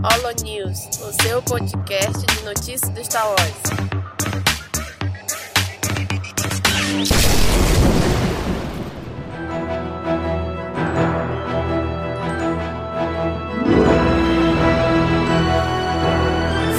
[0.00, 4.68] Holo News, o seu podcast de notícias do Star Wars.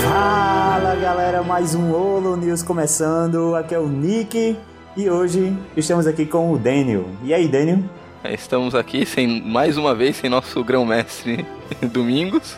[0.03, 3.53] Fala galera, mais um Holo News começando.
[3.55, 4.57] Aqui é o Nick
[4.95, 7.05] e hoje estamos aqui com o Daniel.
[7.23, 7.79] E aí, Daniel?
[8.23, 11.45] Estamos aqui sem mais uma vez sem nosso grão-mestre
[11.91, 12.57] Domingos.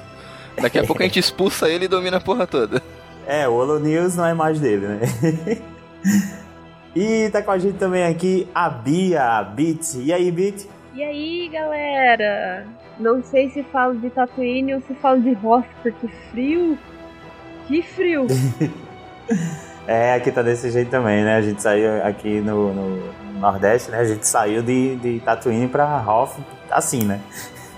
[0.62, 2.82] Daqui a pouco a gente expulsa ele e domina a porra toda.
[3.26, 5.00] É, o Holo News não é mais dele, né?
[6.96, 9.98] e tá com a gente também aqui a Bia, a Bit.
[10.00, 10.68] E aí, Bit?
[10.94, 12.66] E aí, galera?
[13.00, 16.78] Não sei se falo de Tatooine ou se falo de Hoth, que frio.
[17.68, 18.28] Que frio.
[19.88, 21.38] É, aqui tá desse jeito também, né?
[21.38, 24.00] A gente saiu aqui no, no Nordeste, né?
[24.00, 26.38] A gente saiu de, de Tatooine pra Hoth,
[26.70, 27.20] assim, né?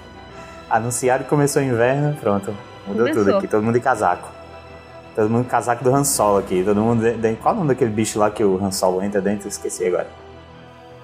[0.70, 2.54] Anunciaram que começou o inverno, pronto.
[2.88, 3.24] Mudou Começou.
[3.26, 4.30] tudo aqui, todo mundo de casaco.
[5.16, 6.64] Todo mundo com casaco do Han Solo aqui.
[6.64, 9.22] Todo mundo de- Qual é o nome daquele bicho lá que o Han Solo entra
[9.22, 9.48] dentro?
[9.48, 10.08] Esqueci agora.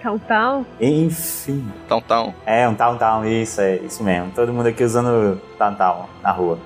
[0.02, 0.66] Countdown.
[0.80, 1.66] Enfim.
[1.86, 2.34] Então.
[2.46, 4.32] É, um Town, isso, é isso mesmo.
[4.32, 6.58] Todo mundo aqui usando Town Town na rua.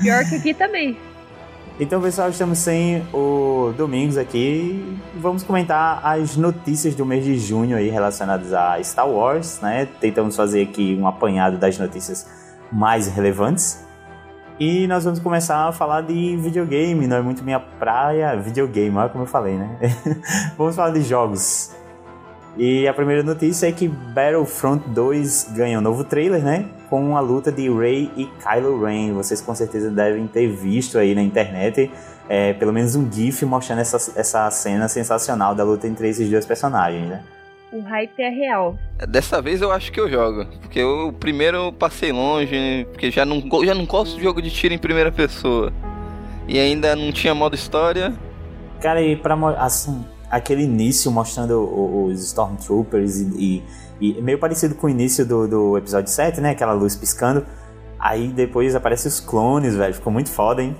[0.00, 0.96] Pior que aqui também.
[1.78, 4.98] Então, pessoal, estamos sem o Domingos aqui.
[5.16, 9.86] Vamos comentar as notícias do mês de junho aí relacionadas a Star Wars, né?
[10.00, 12.26] Tentamos fazer aqui um apanhado das notícias
[12.72, 13.82] mais relevantes.
[14.60, 19.08] E nós vamos começar a falar de videogame, não é muito minha praia, videogame, olha
[19.08, 19.78] como eu falei, né?
[20.58, 21.74] vamos falar de jogos.
[22.58, 26.68] E a primeira notícia é que Battlefront 2 ganha um novo trailer, né?
[26.90, 29.14] Com a luta de Rey e Kylo Ren.
[29.14, 31.90] Vocês com certeza devem ter visto aí na internet
[32.28, 36.44] é, pelo menos um GIF mostrando essa, essa cena sensacional da luta entre esses dois
[36.44, 37.22] personagens, né?
[37.72, 38.76] O hype é real.
[39.08, 40.44] Dessa vez eu acho que eu jogo.
[40.60, 44.42] Porque eu, o primeiro eu passei longe, porque já não, já não gosto de jogo
[44.42, 45.72] de tiro em primeira pessoa.
[46.48, 48.12] E ainda não tinha modo história.
[48.80, 53.62] Cara, e pra assim, aquele início mostrando o- os Stormtroopers e,
[54.00, 56.50] e- e meio parecido com o início do, do episódio 7, né?
[56.50, 57.46] Aquela luz piscando.
[58.00, 59.94] Aí depois aparecem os clones, velho.
[59.94, 60.74] Ficou muito foda, hein?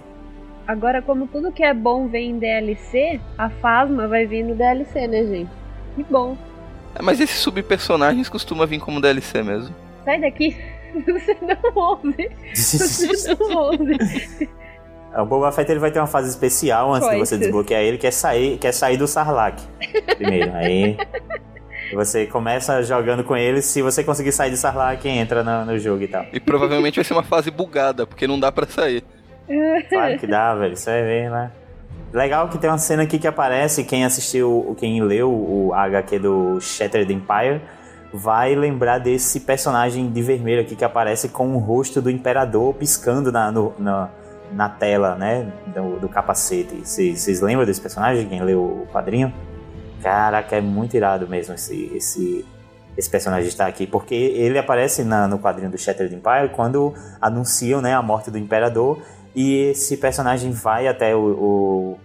[0.66, 5.06] Agora, como tudo que é bom vem em DLC, a Fasma vai vir no DLC,
[5.06, 5.50] né, gente?
[5.94, 6.36] Que bom.
[6.94, 9.74] É, Mas esses subpersonagens costumam vir como DLC mesmo.
[10.04, 10.56] Sai daqui.
[11.06, 12.30] Você não ouve.
[12.54, 14.48] Você não ouve.
[15.16, 18.06] O Boba Fett ele vai ter uma fase especial antes de você desbloquear ele, que
[18.06, 19.60] é sair, que é sair do Sarlacc
[20.16, 20.52] primeiro.
[20.54, 20.96] Aí
[21.92, 26.04] você começa jogando com ele, se você conseguir sair do Sarlacc, entra no, no jogo
[26.04, 26.24] e tal.
[26.32, 29.02] E provavelmente vai ser uma fase bugada, porque não dá pra sair.
[29.88, 30.76] Claro que dá, velho.
[30.76, 31.50] Você vai ver, né?
[32.12, 36.60] Legal que tem uma cena aqui que aparece, quem assistiu, quem leu o HQ do
[36.60, 37.60] Shattered Empire,
[38.12, 43.30] vai lembrar desse personagem de vermelho aqui que aparece com o rosto do Imperador piscando
[43.30, 44.08] na, no- na,
[44.52, 45.52] na tela, né?
[45.68, 46.80] Do, do capacete.
[46.84, 49.32] Vocês lembram desse personagem, quem leu o quadrinho?
[50.02, 52.44] Caraca, é muito irado mesmo esse, esse,
[52.96, 57.80] esse personagem estar aqui, porque ele aparece na- no quadrinho do Shattered Empire quando anunciam
[57.80, 58.98] né, a morte do Imperador
[59.34, 61.98] e esse personagem vai até o, o-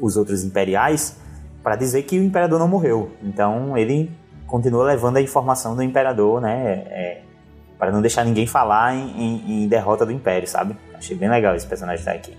[0.00, 1.16] os outros imperiais
[1.62, 3.10] para dizer que o imperador não morreu.
[3.22, 4.10] Então ele
[4.46, 6.82] continua levando a informação do imperador, né?
[6.86, 7.20] É,
[7.78, 10.74] para não deixar ninguém falar em, em- em derrota do império, sabe?
[10.94, 12.36] Achei bem legal esse personagem estar aqui.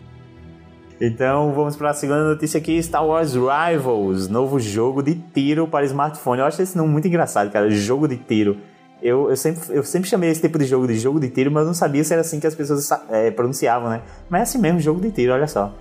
[1.02, 5.86] Então vamos para a segunda notícia aqui: Star Wars Rivals, novo jogo de tiro para
[5.86, 6.42] smartphone.
[6.42, 7.70] Eu acho esse nome muito engraçado, cara.
[7.70, 8.58] Jogo de tiro.
[9.02, 11.62] Eu, eu, sempre, eu sempre chamei esse tipo de jogo de jogo de tiro, mas
[11.62, 14.02] eu não sabia se era assim que as pessoas é, pronunciavam, né?
[14.30, 15.74] Mas é assim mesmo, jogo de tiro, olha só.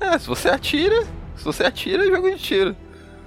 [0.00, 1.02] É, se você atira,
[1.36, 2.74] se você atira, é jogo de tiro.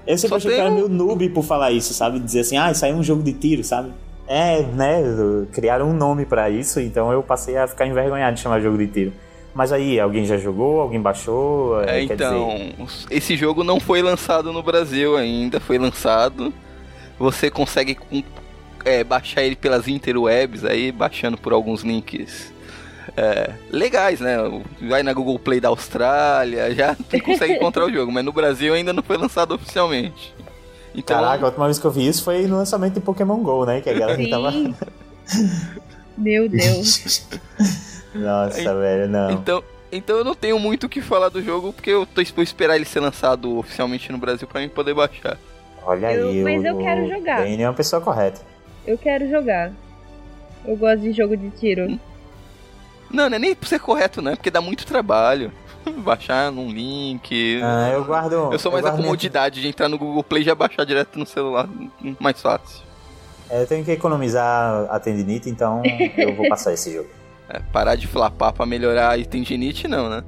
[0.08, 2.20] Eu sempre Só achei que era um- meio noob por falar isso, sabe?
[2.20, 3.92] Dizer assim, ah, isso aí é um jogo de tiro, sabe?
[4.28, 5.04] É, né?
[5.52, 8.88] Criaram um nome pra isso, então eu passei a ficar envergonhado de chamar jogo de
[8.88, 9.14] tiro.
[9.54, 10.80] Mas aí, alguém já jogou?
[10.80, 11.82] Alguém baixou?
[11.82, 16.54] É, Quer então, dizer, esse jogo não foi lançado no Brasil ainda, foi lançado.
[17.20, 17.98] Você consegue
[18.86, 22.52] é, baixar ele pelas interwebs aí, baixando por alguns links
[23.16, 24.38] é, legais, né?
[24.82, 28.94] Vai na Google Play da Austrália, já consegue encontrar o jogo, mas no Brasil ainda
[28.94, 30.34] não foi lançado oficialmente.
[30.94, 33.66] Então, Caraca, a última vez que eu vi isso foi no lançamento de Pokémon GO,
[33.66, 33.80] né?
[33.82, 34.52] Que a galera tava.
[34.52, 34.76] Sim.
[36.18, 37.26] Meu Deus.
[38.14, 39.32] Nossa, velho, não.
[39.32, 42.44] então, então eu não tenho muito o que falar do jogo, porque eu tô vou
[42.44, 45.38] esperar ele ser lançado oficialmente no Brasil pra mim poder baixar.
[45.84, 47.48] Olha Eu- aí, mas o, eu quero jogar.
[47.48, 48.42] É uma pessoa correta.
[48.86, 49.72] Eu quero jogar.
[50.66, 52.00] Eu gosto de jogo de tiro.
[53.10, 55.52] Não, não é nem por ser correto, não, é porque dá muito trabalho.
[56.04, 57.60] Baixar num link.
[57.64, 58.52] Ah, eu guardo.
[58.54, 60.86] eu sou mais a guardo minha- comodidade de entrar no Google Play e já baixar
[60.86, 61.68] direto no celular,
[62.20, 62.84] mais fácil.
[63.50, 65.82] É, eu tenho que economizar a tendinite, então
[66.18, 67.10] eu vou passar esse jogo.
[67.50, 70.24] É, parar de flapar pra melhorar e tendinite, não, né?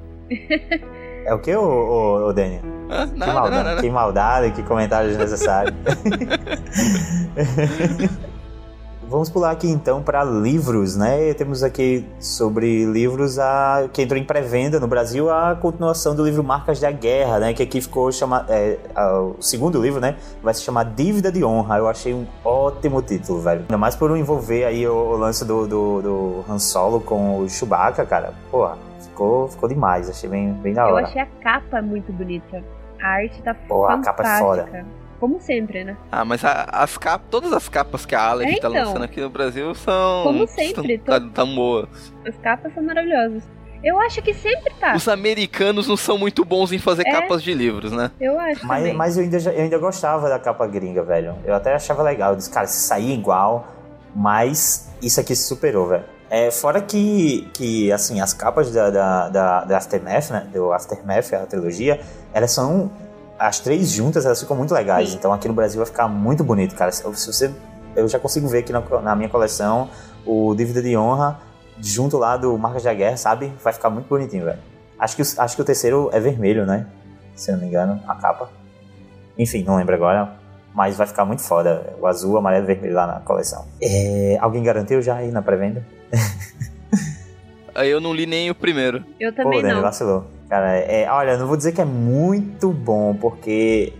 [1.24, 2.60] É o que, ô, ô, ô Daniel?
[2.90, 3.80] Ah, Que nada, maldade, nada, nada.
[3.80, 5.72] que maldade, que comentário desnecessário.
[9.08, 11.32] Vamos pular aqui então para livros, né?
[11.34, 16.42] Temos aqui sobre livros a, que entrou em pré-venda no Brasil a continuação do livro
[16.42, 17.54] Marcas da Guerra, né?
[17.54, 18.50] Que aqui ficou chamado.
[18.50, 20.16] É, o segundo livro, né?
[20.42, 21.78] Vai se chamar Dívida de Honra.
[21.78, 23.60] Eu achei um ótimo título, velho.
[23.60, 27.48] Ainda mais por envolver aí o, o lance do, do, do Han Solo com o
[27.48, 28.32] Chewbacca, cara.
[28.50, 30.08] Porra, ficou, ficou demais.
[30.10, 31.06] Achei bem, bem da Eu hora.
[31.06, 32.64] achei a capa muito bonita.
[33.00, 34.44] A arte tá Pô, a capa é fantástica.
[34.72, 34.86] foda.
[35.24, 35.96] Como sempre, né?
[36.12, 38.72] Ah, mas a- as capas, todas as capas que a Aleph É, tá então.
[38.72, 40.22] lançando aqui no Brasil são.
[40.24, 41.88] Como sempre, Tão, tão, tão boas.
[42.28, 43.42] As capas são maravilhosas.
[43.82, 44.94] Eu acho que sempre tá.
[44.94, 47.10] Os americanos não são muito bons em fazer É.
[47.10, 48.10] capas de livros, né?
[48.20, 48.94] Eu acho Mas, também.
[48.94, 51.34] mas eu, ainda, eu ainda gostava da capa gringa, velho.
[51.42, 52.32] Eu até achava legal.
[52.32, 53.66] Eu disse, cara, se sair igual,
[54.14, 56.04] mas isso aqui se superou, velho.
[56.28, 60.46] É, fora que, que, assim, as capas da, da, da, da Aftermath, né?
[60.52, 61.98] Do Aftermath, a trilogia,
[62.34, 62.90] elas são.
[63.46, 65.10] As três juntas, elas ficam muito legais.
[65.10, 65.16] Sim.
[65.16, 66.90] Então aqui no Brasil vai ficar muito bonito, cara.
[66.92, 67.50] Se, se você.
[67.94, 69.88] Eu já consigo ver aqui na, na minha coleção
[70.26, 71.38] o Dívida de Honra
[71.80, 73.52] junto lá do Marcas da Guerra, sabe?
[73.62, 74.58] Vai ficar muito bonitinho, velho.
[74.98, 76.86] Acho que, o- acho que o terceiro é vermelho, né?
[77.36, 78.48] Se eu não me engano, a capa.
[79.38, 80.32] Enfim, não lembro agora.
[80.72, 81.94] Mas vai ficar muito foda.
[82.00, 83.64] O azul, amarelo e vermelho lá na coleção.
[83.80, 85.84] É, alguém garantiu já aí na pré-venda?
[87.74, 89.04] Aí eu não li nem o primeiro.
[89.18, 89.82] Eu Pô, também Dani, não.
[89.82, 90.24] vacilou.
[90.54, 93.92] Cara, é, olha, não vou dizer que é muito bom, porque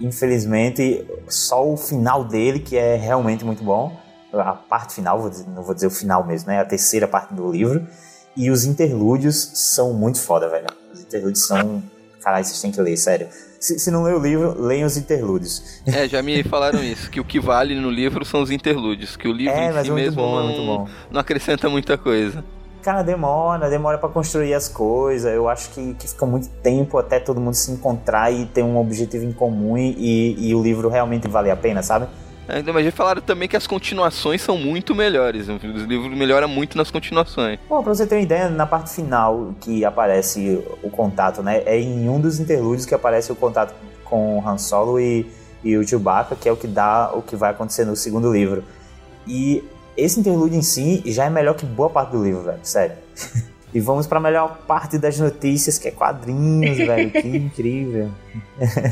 [0.00, 3.96] infelizmente só o final dele que é realmente muito bom.
[4.32, 6.58] A parte final, vou dizer- não vou dizer o final mesmo, né?
[6.58, 7.86] A terceira parte do livro.
[8.36, 10.66] E os interlúdios são muito foda, velho.
[10.92, 11.80] Os interlúdios são.
[12.24, 13.28] Caralho, vocês têm que ler, sério.
[13.60, 15.80] Se, se não lê o livro, leiam os interlúdios.
[15.86, 19.28] É, já me falaram isso, que o que vale no livro são os interlúdios, que
[19.28, 20.88] o livro É, em si é mesmo bom, é não, muito bom.
[21.12, 22.44] não acrescenta muita coisa.
[22.88, 25.30] Cara, demora, demora pra construir as coisas.
[25.30, 28.78] Eu acho que, que fica muito tempo até todo mundo se encontrar e ter um
[28.78, 32.06] objetivo em comum e, e o livro realmente vale a pena, sabe?
[32.48, 35.50] É, Mas já falaram também que as continuações são muito melhores.
[35.50, 37.58] Os livros melhoram muito nas continuações.
[37.68, 41.62] Bom, pra você ter uma ideia, na parte final que aparece o contato, né?
[41.66, 45.30] É em um dos interlúdios que aparece o contato com o Han Solo e,
[45.62, 48.64] e o Chewbacca, que é o que dá o que vai acontecer no segundo livro.
[49.26, 49.62] E
[50.04, 52.96] esse interlúdio em si já é melhor que boa parte do livro, velho, sério.
[53.74, 58.10] E vamos pra melhor parte das notícias, que é quadrinhos, velho, que incrível.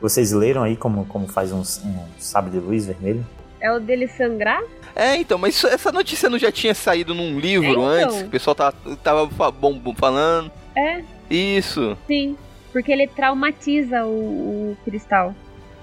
[0.00, 3.24] Vocês leram aí como, como faz um, um sabre de luz vermelho?
[3.60, 4.62] É o dele sangrar?
[4.96, 7.84] É, então, mas isso- essa notícia não já tinha saído num livro É, então.
[8.08, 8.16] antes?
[8.22, 10.50] Que o pessoal tava, tava bom, bom falando.
[10.76, 11.96] É, Isso.
[12.08, 12.36] sim.
[12.72, 15.34] Porque ele traumatiza o, o cristal.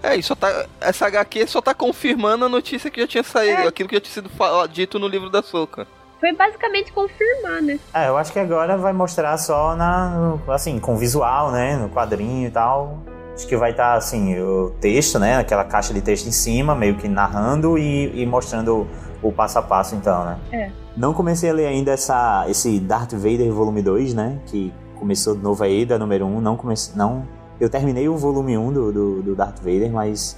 [0.08, 3.62] É, e só tá, essa HQ só tá confirmando a notícia que já tinha saído,
[3.64, 3.68] É.
[3.68, 5.86] aquilo que já tinha sido fala- dito no livro da Soca.
[6.20, 7.80] Foi basicamente confirmar, né?
[7.94, 11.90] É, eu acho que agora vai mostrar só na, no- assim, com visual, né, no
[11.90, 13.00] quadrinho e tal.
[13.36, 16.96] Acho que vai estar, assim, o texto, né, aquela caixa de texto em cima, meio
[16.96, 18.88] que narrando e, e mostrando
[19.22, 20.38] o passo a passo, então, né.
[20.52, 20.72] É.
[20.96, 25.44] Não comecei a ler ainda essa, esse Darth Vader volume 2, né, que começou de
[25.44, 27.28] novo aí, da número 1, não comecei, não...
[27.60, 30.38] Eu terminei o volume 1 do, do, do Darth Vader, mas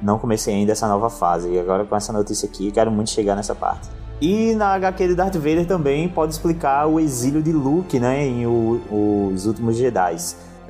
[0.00, 1.48] não comecei ainda essa nova fase.
[1.50, 3.88] E agora com essa notícia aqui, quero muito chegar nessa parte.
[4.20, 8.46] E na HQ de Darth Vader também pode explicar o exílio de Luke, né, em
[8.46, 10.16] o- Os Últimos Jedi.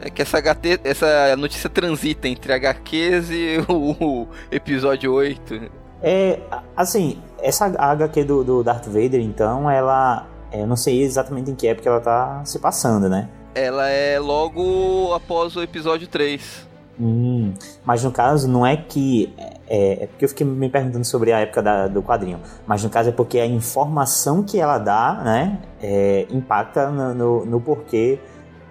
[0.01, 5.61] É que essa HT, essa notícia transita entre HQs e o, o episódio 8.
[6.03, 6.41] É,
[6.77, 10.27] assim, essa HQ do, do Darth Vader, então, ela...
[10.51, 13.29] é, Eu não sei exatamente em que época ela tá se passando, né?
[13.55, 16.67] Ela é logo após o episódio 3.
[16.99, 17.53] Hum,
[17.85, 19.33] mas no caso não é que.
[19.69, 22.39] É, é porque eu fiquei me perguntando sobre a época da- do quadrinho.
[22.67, 25.59] Mas no caso é porque a informação que ela dá, né?
[25.83, 28.19] é, impacta no, no, no porquê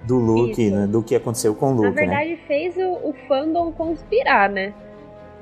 [0.03, 2.07] do Luke, né, do que aconteceu com o Luke, Na né?
[2.07, 4.73] verdade, fez o, o fandom conspirar, né?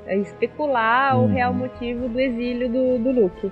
[0.06, 1.32] É especular o Uhum.
[1.32, 3.50] real motivo do exílio do, do Luke.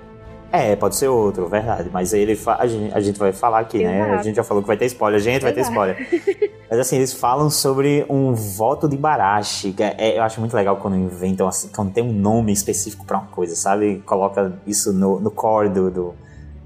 [0.51, 1.89] É, pode ser outro, verdade.
[1.93, 4.01] Mas ele a, gente, a gente vai falar aqui, né?
[4.01, 4.23] A Exato.
[4.25, 5.73] gente já falou que vai ter spoiler, a gente vai ter Exato.
[5.73, 6.51] spoiler.
[6.69, 9.71] Mas assim, eles falam sobre um voto de Barashi.
[9.71, 13.17] que é- eu acho muito legal quando inventam assim, quando tem um nome específico pra
[13.19, 14.01] uma coisa, sabe?
[14.05, 16.13] Coloca isso no, no core do, do,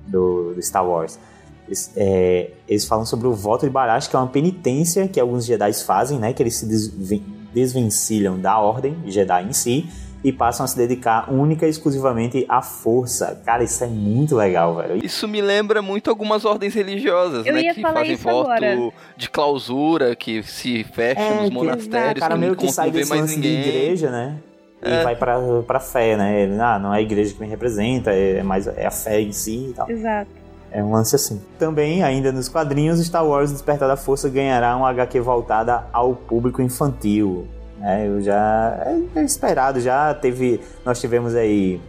[0.07, 1.19] do- Star Wars.
[1.67, 5.45] Eles, é, eles falam sobre o voto de Barashi, que é uma penitência que alguns
[5.45, 6.33] Jedi fazem, né?
[6.33, 7.23] Que eles se desven-
[7.53, 9.87] desvencilham da ordem Jedi em si
[10.27, 13.39] e passam a se dedicar única e exclusivamente à força.
[13.45, 15.05] Cara, isso é muito legal, velho.
[15.05, 17.61] Isso me lembra muito algumas ordens religiosas, Eu né?
[17.61, 18.91] ia que falar fazem isso voto agora.
[19.15, 22.65] de clausura, que se fecha É, nos que- monastérios, O cara que meio não, que
[22.65, 23.59] não sai vê desse mais lance de ninguém.
[23.67, 24.37] igreja, né?
[24.83, 25.03] E É.
[25.03, 26.41] vai pra, pra fé, né?
[26.41, 29.31] Ele, ah, não é a igreja que me representa, é mais é a fé em
[29.31, 29.89] si e tal.
[29.89, 30.29] Exato.
[30.71, 31.39] é um lance assim.
[31.57, 36.61] Também, ainda nos quadrinhos, Star Wars Despertar da Força ganhará um HQ voltada ao público
[36.61, 37.47] infantil.
[37.85, 38.83] É, eu já.
[38.83, 40.59] É, é esperado, já teve.
[40.83, 41.79] Nós tivemos aí.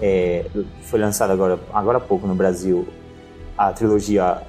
[0.00, 0.46] É,
[0.82, 2.86] foi lançado agora, agora há pouco no Brasil
[3.56, 4.42] a trilogia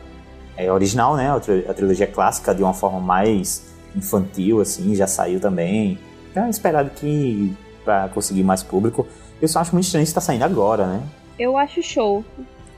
[0.56, 1.32] é, original, né?
[1.32, 5.98] A, tri a trilogia clássica de uma forma mais infantil, assim, já saiu também.
[6.30, 9.08] Então é esperado que para conseguir mais público.
[9.42, 11.04] Eu só acho muito estranho isso tá saindo agora, né?
[11.38, 12.24] Eu acho show.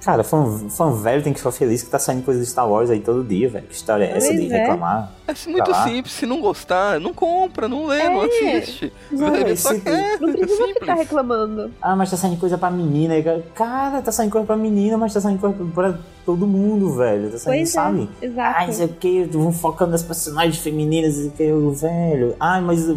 [0.03, 2.89] Cara, fã, fã velho tem que ficar feliz que tá saindo coisa de Star Wars
[2.89, 3.65] aí todo dia, velho.
[3.67, 4.57] Que história é essa Pois de é.
[4.59, 5.11] reclamar?
[5.27, 8.27] É muito simples, se não gostar, não compra, não lê, não É.
[8.27, 8.93] assiste.
[9.11, 10.73] Não, velho, só se- quer, Não é precisa simples.
[10.79, 11.71] ficar reclamando.
[11.81, 13.15] Ah, mas tá saindo coisa pra menina.
[13.53, 17.31] Cara, tá saindo coisa pra menina, mas tá saindo coisa pra todo mundo, velho.
[17.31, 18.09] Tá saindo, Pois sabe?
[18.21, 18.55] é, exato.
[18.59, 22.33] Ai, sei o que, vão focando nas personagens femininas e que eu, velho.
[22.39, 22.89] Ai, mas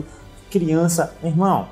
[0.50, 1.12] criança.
[1.22, 1.66] Meu irmão,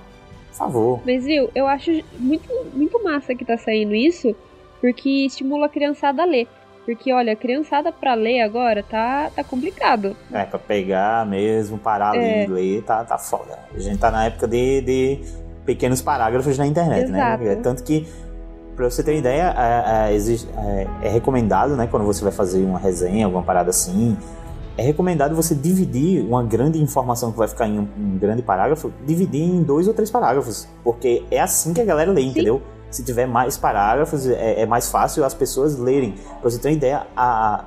[0.50, 1.00] por favor.
[1.06, 4.34] Mas viu, eu acho muito, muito massa que tá saindo isso,
[4.80, 6.46] porque estimula a criançada a ler.
[6.86, 10.16] Porque, olha, a criançada pra ler agora tá, tá complicado.
[10.32, 12.44] É, pra pegar mesmo, parar É.
[12.44, 13.58] ali ler, tá, tá foda.
[13.74, 15.20] A gente tá na época de, de
[15.66, 17.44] pequenos parágrafos na internet, Exato.
[17.44, 17.56] né?
[17.56, 18.06] Tanto que,
[18.74, 22.78] pra você ter ideia, é, é, é- é recomendado, né, quando você vai fazer uma
[22.78, 24.16] resenha, alguma parada assim,
[24.78, 28.90] é recomendado você dividir uma grande informação que vai ficar em um, um grande parágrafo,
[29.04, 30.66] dividir em dois ou três parágrafos.
[30.82, 32.62] Porque é assim que a galera lê, entendeu?
[32.90, 36.12] Se tiver mais parágrafos, é, é mais fácil as pessoas lerem.
[36.40, 37.64] Pra você ter uma ideia, a.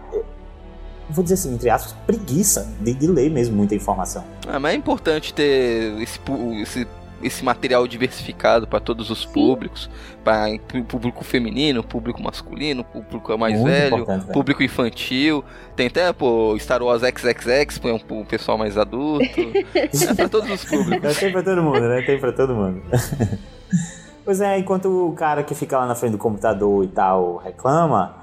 [1.09, 4.23] Vou dizer assim, entre aspas, preguiça de, de ler mesmo muita informação.
[4.47, 6.19] Ah, mas é importante ter esse,
[6.61, 6.87] esse,
[7.21, 9.89] esse material diversificado para todos os públicos,
[10.23, 10.45] para
[10.87, 15.43] público feminino, público masculino, público mais Muito velho, público infantil.
[15.75, 19.25] Tem até, pô, Star Wars XXX, põe um, um pessoal mais adulto.
[19.75, 21.17] é para todos os públicos.
[21.17, 22.01] Tem pra todo mundo, né?
[22.03, 22.81] Tem pra todo mundo.
[24.23, 28.15] pois é, enquanto o cara que fica lá na frente do computador e tal reclama,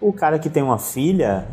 [0.00, 1.46] o cara que tem uma filha.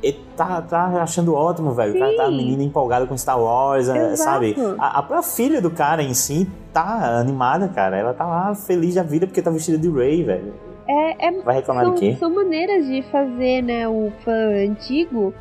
[0.00, 1.96] Ele tá, tá achando ótimo, velho.
[1.96, 2.36] O cara tá Sim.
[2.36, 4.16] menina empolgada com Star Wars, é, Exato.
[4.16, 4.54] sabe?
[4.78, 7.96] A, a, a filha do cara em si tá animada, cara.
[7.96, 10.54] Ela tá lá feliz da vida porque tá vestida de Ray, velho.
[10.88, 12.16] É, é Vai reclamar são, de quê?
[12.16, 14.32] são maneiras de fazer, né, o fã
[14.64, 15.34] antigo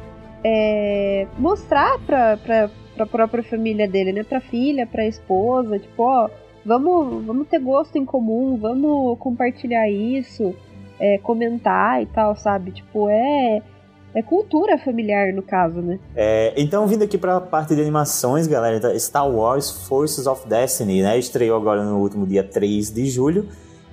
[0.43, 4.23] é, mostrar pra, pra, pra própria família dele, né?
[4.23, 6.29] Pra filha, pra esposa, tipo, ó,
[6.67, 10.53] vamos, vamos ter gosto em comum, vamos compartilhar isso,
[10.99, 12.71] é, comentar e tal, sabe?
[12.71, 13.61] Tipo, é.
[14.15, 15.99] É cultura familiar, no caso, né?
[16.15, 21.03] É, então, vindo aqui pra parte de animações, galera, tá- Star Wars Forces of Destiny,
[21.03, 21.19] né?
[21.19, 23.47] Estreou agora no último dia 3 de julho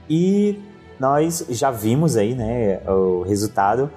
[0.09, 0.59] e
[0.99, 3.91] nós já vimos aí, né, o resultado.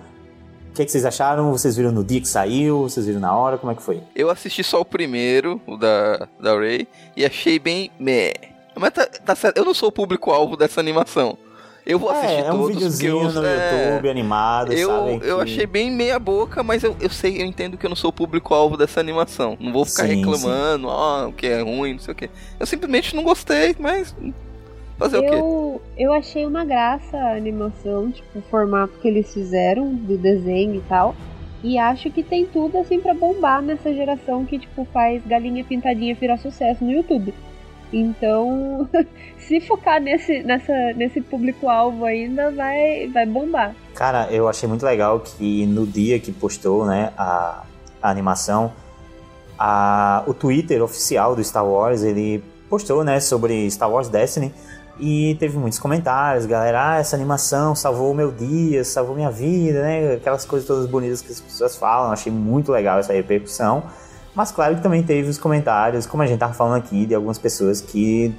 [0.70, 1.50] O que, é que vocês acharam?
[1.52, 2.82] Vocês viram no dia que saiu?
[2.84, 3.58] Vocês viram na hora?
[3.58, 4.02] Como é que foi?
[4.14, 8.34] Eu assisti só o primeiro, o da, da Ray, e achei bem meh.
[8.80, 11.38] Mas tá, tá certo, eu não sou o público-alvo dessa animação.
[11.86, 15.20] Eu vou assistir é, é um todos, videozinho eu, no é, YouTube animado, Eu, sabe?
[15.26, 17.96] eu que- achei bem meia boca, mas eu, eu sei, eu entendo que eu não
[17.96, 19.56] sou o público-alvo dessa animação.
[19.58, 22.30] Não vou ficar Sim, reclamando, ó, o que é ruim, não sei o que.
[22.60, 24.14] Eu simplesmente não gostei, mas.
[24.98, 25.36] Fazer o quê?
[25.36, 30.76] Eu, eu achei uma graça a animação, tipo, o formato que eles fizeram do desenho
[30.76, 31.16] e tal.
[31.64, 36.16] E acho que tem tudo assim pra bombar nessa geração que, tipo, faz galinha pintadinha
[36.16, 37.34] virar sucesso no YouTube.
[37.92, 38.88] Então,
[39.40, 43.76] se focar nesse, nessa, nesse público-alvo ainda, vai, vai bombar.
[43.96, 47.64] Cara, eu achei muito legal que no dia que postou, né, a,
[48.02, 48.74] a animação,
[49.58, 54.54] a, o Twitter oficial do Star Wars, ele postou, né, sobre Star Wars Destiny
[55.00, 59.82] e teve muitos comentários, galera, ah, essa animação salvou o meu dia, salvou minha vida,
[59.82, 63.84] né, aquelas coisas todas bonitas que as pessoas falam, achei muito legal essa repercussão,
[64.38, 67.40] mas claro que também teve os comentários, como a gente tava falando aqui, de algumas
[67.40, 68.32] pessoas que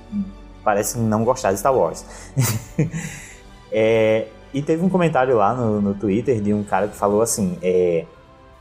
[0.62, 2.05] parecem não gostar de Star Wars.
[3.73, 7.59] é, e teve um comentário lá no, no Twitter de um cara que falou assim:
[7.61, 8.05] é,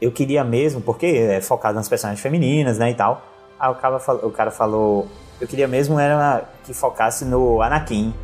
[0.01, 3.21] Eu queria mesmo, porque é focado nas personagens femininas, né, e tal.
[3.59, 5.07] Aí o cara, o cara falou:
[5.39, 8.15] Eu queria mesmo era que focasse no Anakin.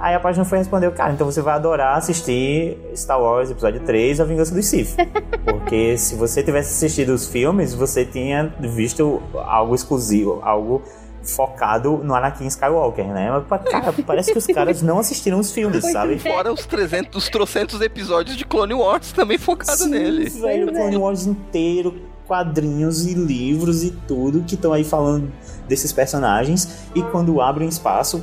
[0.00, 4.20] Aí a página foi respondeu: Cara, então você vai adorar assistir Star Wars Episódio 3,
[4.20, 4.96] A Vingança dos Sith.
[5.44, 10.82] Porque se você tivesse assistido os filmes, você tinha visto algo exclusivo, algo
[11.22, 13.44] focado no Anakin Skywalker, né?
[13.48, 16.14] Mas, cara, parece que os caras não assistiram os filmes, sabe?
[16.14, 16.18] é.
[16.18, 20.30] Fora os 300, os trocentos episódios de Clone Wars também focado Sim, nele.
[20.30, 20.72] velho, é.
[20.72, 21.94] Clone Wars inteiro,
[22.26, 25.30] quadrinhos e livros e tudo que estão aí falando
[25.68, 26.86] desses personagens.
[26.94, 28.22] E quando abrem espaço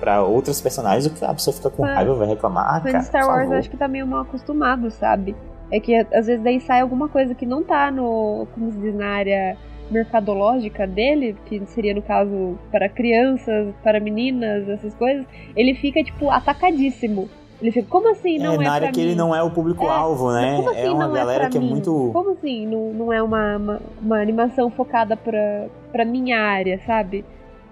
[0.00, 2.76] pra outros personagens, a pessoa fica com raiva, vai reclamar.
[2.76, 5.34] Ah, Fã cara, Star Wars acho que tá meio mal acostumado, sabe?
[5.70, 8.94] É que às vezes daí sai alguma coisa que não tá no, como se diz,
[8.94, 9.56] na área
[9.90, 16.30] mercadológica dele, que seria no caso para crianças, para meninas, essas coisas, ele fica tipo
[16.30, 17.28] atacadíssimo.
[17.60, 19.06] Ele fica, como assim não é, é na área que mim?
[19.06, 20.56] ele não é o público-alvo, né?
[20.56, 21.68] Como assim é uma não galera pra que é mim?
[21.70, 22.10] muito.
[22.12, 27.24] Como assim não, não é uma, uma, uma animação focada pra, pra minha área, sabe?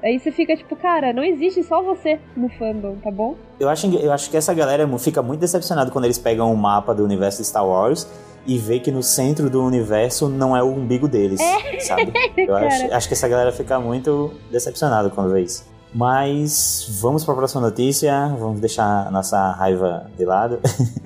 [0.03, 3.37] Aí você fica tipo, cara, não existe só você no fandom, tá bom?
[3.59, 6.95] Eu acho, eu acho que essa galera fica muito decepcionada quando eles pegam o mapa
[6.95, 8.09] do universo de Star Wars
[8.47, 11.41] e vê que no centro do universo não é o umbigo deles,
[11.81, 12.13] sabe?
[12.37, 15.69] Eu acho, acho que essa galera fica muito decepcionada quando vê isso.
[15.93, 20.61] Mas vamos para a próxima notícia, vamos deixar a nossa raiva de lado.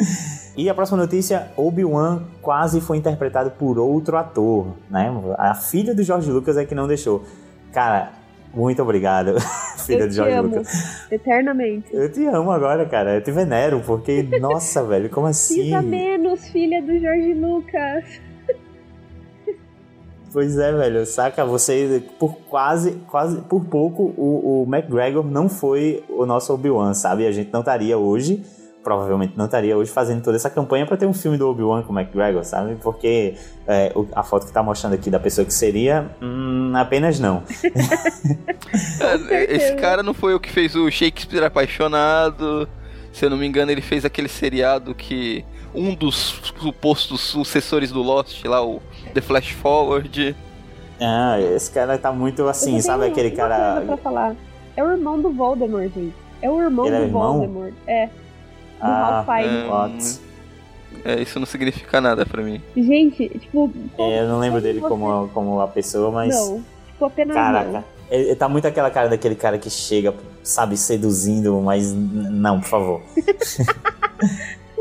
[0.56, 5.10] e a próxima notícia, Obi-Wan quase foi interpretado por outro ator, né?
[5.38, 7.24] A filha do George Lucas é que não deixou.
[7.72, 8.12] Cara,
[8.54, 9.34] muito obrigado,
[9.84, 10.48] filha Eu George amo.
[10.48, 11.06] Lucas.
[11.10, 11.88] Eternamente.
[11.92, 13.16] Eu te amo agora, cara.
[13.16, 15.64] Eu te venero, porque, nossa, velho, como assim?
[15.64, 18.04] Pisa menos, filha do Jorge Lucas.
[20.32, 21.44] Pois é, velho, saca?
[21.44, 27.24] Você, por quase, quase, por pouco, o, o McGregor não foi o nosso Obi-Wan, sabe?
[27.24, 28.42] A gente não estaria hoje,
[28.84, 31.92] provavelmente não estaria hoje fazendo toda essa campanha pra ter um filme do Obi-Wan com
[31.92, 32.76] o McGregor, sabe?
[32.76, 33.34] Porque
[33.66, 37.42] é, a foto que tá mostrando aqui da pessoa que seria, hum, apenas não.
[39.30, 42.68] É, Esse cara não foi o que fez o Shakespeare apaixonado.
[43.12, 48.02] Se eu não me engano, ele fez aquele seriado que um dos supostos sucessores do
[48.02, 50.34] Lost, lá, o The Flash Forward.
[51.00, 53.80] Ah, esse cara tá muito assim, sabe aquele cara...
[53.86, 54.34] pra falar.
[54.76, 56.14] É o irmão do Voldemort, gente.
[56.42, 57.38] É o irmão Ele é do irmão?
[57.38, 57.74] Voldemort.
[57.86, 58.08] É.
[58.84, 59.64] Do Ah, Ralph Fiennes.
[59.64, 59.68] é.
[59.70, 60.20] What?
[61.04, 62.60] É, isso não significa nada pra mim.
[62.76, 63.72] Gente, tipo.
[63.98, 66.34] É, eu não lembro dele você- como, como a pessoa, mas...
[66.34, 66.62] Não.
[66.86, 67.70] Tipo, apenas Caraca.
[67.70, 67.84] não.
[68.10, 72.68] Ele, ele tá muito aquela cara daquele cara que chega, sabe, seduzindo, mas não, por
[72.68, 73.02] favor.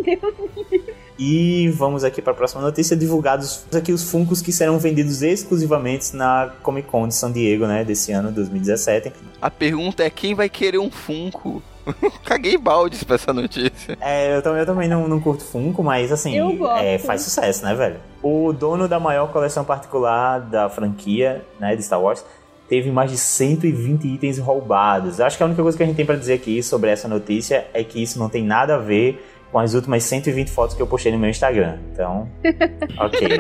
[0.03, 0.21] Deus
[1.17, 6.15] E vamos aqui para a próxima notícia, divulgados aqui os Funkos que serão vendidos exclusivamente
[6.15, 9.13] na Comic Con de San Diego, né, desse ano, 2017.
[9.41, 11.61] A pergunta é quem vai querer um Funko?
[12.23, 13.97] Caguei baldes pra essa notícia.
[13.99, 16.83] É, eu também, eu também não, não curto Funko, mas assim, Eu gosto.
[16.83, 17.97] é, faz sucesso, né, velho?
[18.21, 22.23] O dono da maior coleção particular da franquia, né, de Star Wars,
[22.69, 25.19] teve mais de 120 itens roubados.
[25.19, 27.07] Eu acho que a única coisa que a gente tem pra dizer aqui sobre essa
[27.07, 30.81] notícia é que isso não tem nada a ver com as últimas 120 fotos que
[30.81, 31.77] eu postei no meu Instagram.
[31.91, 32.27] Então,
[32.97, 33.37] ok.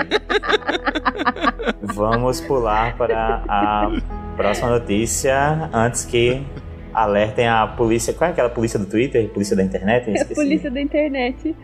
[1.81, 3.89] Vamos pular para a
[4.35, 6.45] próxima notícia antes que
[6.93, 8.13] alertem a polícia.
[8.13, 9.27] Qual é aquela polícia do Twitter?
[9.29, 10.09] Polícia da internet?
[10.09, 11.55] Eu a polícia da internet.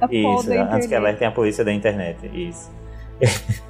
[0.00, 0.94] A Isso, da antes que internet.
[0.94, 2.30] alertem a polícia da internet.
[2.32, 2.70] Isso.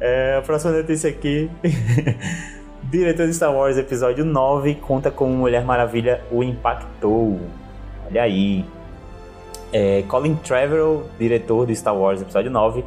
[0.00, 1.50] É, a próxima notícia aqui.
[2.90, 7.40] Diretor de Star Wars Episódio 9 conta como Mulher Maravilha o impactou.
[8.06, 8.64] Olha aí.
[9.72, 12.84] É, Colin Trevorrow, diretor de Star Wars Episódio 9,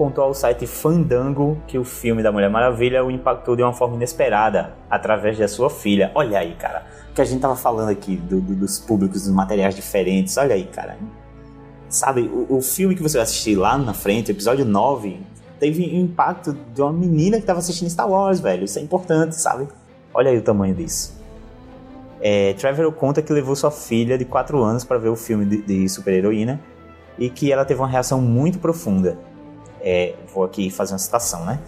[0.00, 3.96] contou ao site Fandango que o filme da Mulher Maravilha o impactou de uma forma
[3.96, 6.10] inesperada através da sua filha.
[6.14, 6.86] Olha aí, cara.
[7.10, 10.38] O que a gente tava falando aqui do- do- dos públicos, dos materiais diferentes.
[10.38, 10.96] Olha aí, cara.
[11.90, 15.20] Sabe, o, o filme que você vai assistir lá na frente, episódio 9,
[15.58, 18.64] teve um impacto de uma menina que tava assistindo Star Wars, velho.
[18.64, 19.68] Isso é importante, sabe?
[20.14, 21.14] Olha aí o tamanho disso.
[22.22, 25.60] É, Trevor conta que levou sua filha de 4 anos para ver o filme de,
[25.60, 26.58] de super-heroína
[27.18, 29.18] e que ela teve uma reação muito profunda.
[29.82, 31.58] É, vou aqui fazer uma citação, né?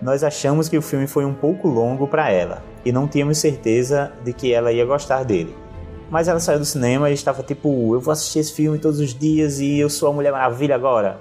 [0.00, 4.12] Nós achamos que o filme foi um pouco longo para ela e não tínhamos certeza
[4.24, 5.54] de que ela ia gostar dele.
[6.10, 9.14] Mas ela saiu do cinema e estava tipo, eu vou assistir esse filme todos os
[9.14, 11.18] dias e eu sou a Mulher Maravilha agora.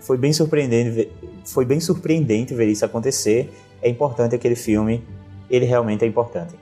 [0.00, 1.10] Foi bem surpreendente,
[1.44, 3.52] foi bem surpreendente ver isso acontecer.
[3.82, 5.02] É importante aquele filme,
[5.48, 6.54] ele realmente é importante.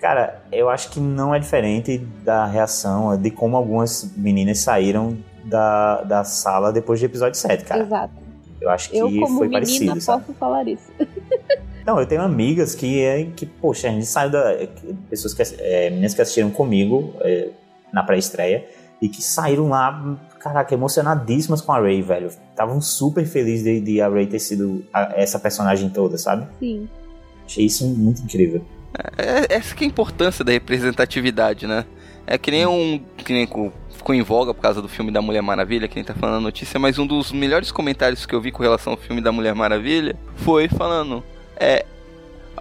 [0.00, 6.02] Cara, eu acho que não é diferente da reação de como algumas meninas saíram da,
[6.02, 7.82] da sala depois do episódio 7, cara.
[7.82, 8.14] Exato.
[8.60, 10.24] Eu acho que Eu, como foi menina, parecido, sabe?
[10.24, 10.90] posso falar isso.
[11.86, 14.54] Não, eu tenho amigas que, é, que poxa, a gente saiu da.
[14.66, 17.50] que- Pessoas que, é, meninas que assistiram comigo é,
[17.92, 18.66] na pré-estreia
[19.00, 22.26] e que saíram lá, caraca, emocionadíssimas com a Ray, velho.
[22.26, 26.48] Estavam super felizes de, de a Ray ter sido a- essa personagem toda, sabe?
[26.58, 26.88] Sim.
[27.44, 28.62] Achei isso muito incrível.
[29.16, 31.84] É, essa que é a importância da representatividade, né?
[32.26, 33.00] É que nem um.
[33.16, 33.70] Que nem co-
[34.06, 36.78] ficou em voga por causa do filme da Mulher Maravilha, quem tá falando a notícia,
[36.78, 40.16] mas um dos melhores comentários que eu vi com relação ao filme da Mulher Maravilha
[40.36, 41.24] foi falando.
[41.56, 41.84] É.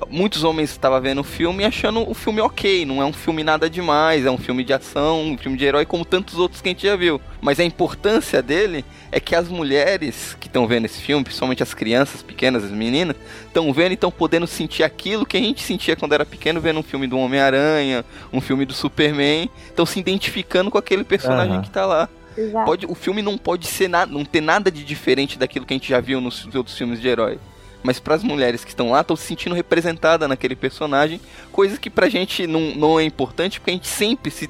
[0.10, 3.44] Muitos homens estavam vendo o filme e achando o filme ok, não é um filme
[3.44, 6.70] nada demais, é um filme de ação, um filme de herói como tantos outros que
[6.70, 7.20] a gente já viu.
[7.42, 11.74] Mas a importância dele é que as mulheres que estão vendo esse filme, principalmente as
[11.74, 13.16] crianças pequenas, as meninas,
[13.48, 16.80] estão vendo e estão podendo sentir aquilo que a gente sentia quando era pequeno, vendo
[16.80, 18.04] um filme do Homem-Aranha,
[18.34, 21.62] um filme do Superman, estão se identificando com aquele personagem Aham.
[21.62, 22.10] que tá lá.
[22.38, 22.66] Exato.
[22.66, 25.78] Pode, o filme não pode ser nada, não ter nada de diferente daquilo que a
[25.78, 27.40] gente já viu nos outros filmes de herói.
[27.86, 31.22] Mas para as mulheres que estão lá, estão se sentindo representadas naquele personagem,
[31.52, 34.50] coisa que pra gente não, não é importante, porque a gente sempre se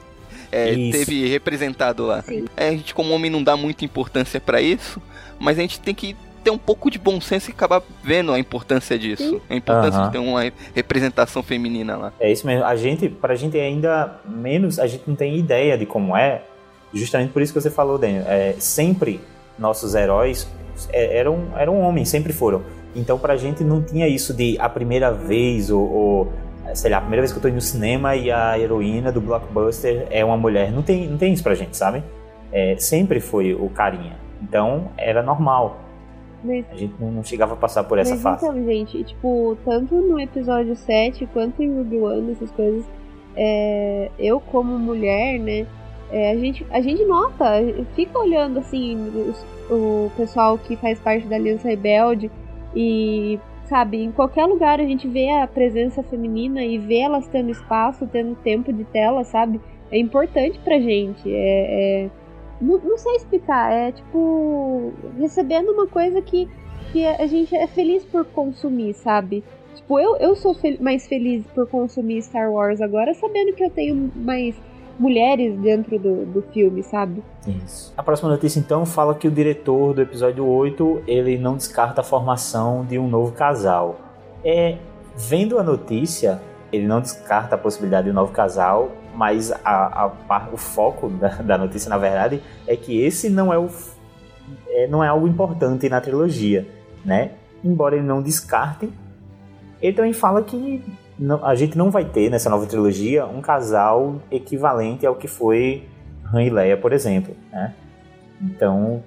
[0.51, 2.23] é, teve representado lá.
[2.55, 5.01] É, a gente, como homem, não dá muita importância pra isso,
[5.37, 8.39] mas a gente tem que ter um pouco de bom senso e acabar vendo a
[8.39, 9.31] importância disso.
[9.31, 9.41] Sim.
[9.49, 10.05] A importância Aham.
[10.05, 10.41] de ter uma
[10.73, 12.13] representação feminina lá.
[12.19, 12.63] É isso mesmo.
[12.63, 16.43] A gente, pra gente ainda menos, a gente não tem ideia de como é.
[16.93, 18.23] Justamente por isso que você falou, Daniel.
[18.27, 19.19] É, sempre
[19.59, 20.47] nossos heróis
[20.89, 22.63] é, eram, eram homens, sempre foram.
[22.95, 26.33] Então pra gente não tinha isso de a primeira vez ou, ou,
[26.73, 29.19] sei lá, a primeira vez que eu tô indo no cinema e a heroína do
[29.21, 30.71] blockbuster é uma mulher.
[30.71, 32.03] Não tem, não tem isso pra gente, sabe?
[32.51, 34.15] É, sempre foi o carinha.
[34.41, 35.77] Então era normal.
[36.43, 38.45] Mas A gente não, chegava a passar por essa Mas fase.
[38.45, 42.85] então, gente, tipo, tanto no episódio 7 quanto em Ruby One, essas coisas,
[43.35, 45.65] é, eu como mulher, né,
[46.11, 47.45] é, a, gente, a gente nota,
[47.95, 48.95] fica olhando assim,
[49.27, 52.29] os- o pessoal que faz parte da Aliança Rebelde
[52.75, 57.49] e, sabe, em qualquer lugar a gente vê a presença feminina e vê elas tendo
[57.49, 59.59] espaço, tendo tempo de tela, sabe?
[59.91, 62.03] É importante pra gente, é...
[62.05, 62.09] é-
[62.61, 66.47] não, não sei explicar, é tipo recebendo uma coisa que
[66.91, 69.43] que a gente é feliz por consumir, sabe?
[69.75, 73.69] Tipo, eu, eu sou fel- mais feliz por consumir Star Wars agora, sabendo que eu
[73.69, 74.55] tenho mais
[74.99, 77.23] mulheres dentro do, do filme, sabe?
[77.47, 77.93] Isso.
[77.95, 82.03] A próxima notícia então fala que o diretor do episódio 8, ele não descarta a
[82.03, 83.99] formação de um novo casal.
[84.43, 84.77] É,
[85.15, 90.49] vendo a notícia, ele não descarta a possibilidade de um novo casal, mas a, a
[90.51, 93.69] o foco da, da notícia, na verdade, é que esse não é o
[94.69, 96.67] é, não é algo importante na trilogia,
[97.03, 97.31] né?
[97.63, 98.91] Embora ele não descarte,
[99.81, 100.83] ele também fala que
[101.17, 105.83] não- a gente não vai ter nessa nova trilogia um casal equivalente ao que foi
[106.33, 107.73] Han e Leia, por exemplo, né?
[108.41, 109.01] Então,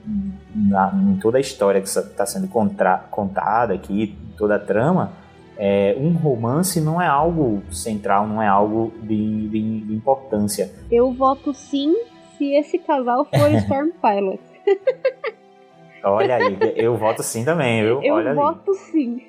[0.55, 5.13] na, em toda a história que está sendo contra- contada aqui, toda a trama,
[5.57, 10.71] é, um romance não é algo central, não é algo de, de- de importância.
[10.91, 11.95] Eu voto sim
[12.39, 14.41] se esse casal for Storm Pilot.
[16.05, 18.01] Olha aí, eu voto sim também, viu?
[18.03, 18.37] Eu Olha ali.
[18.39, 19.21] voto sim.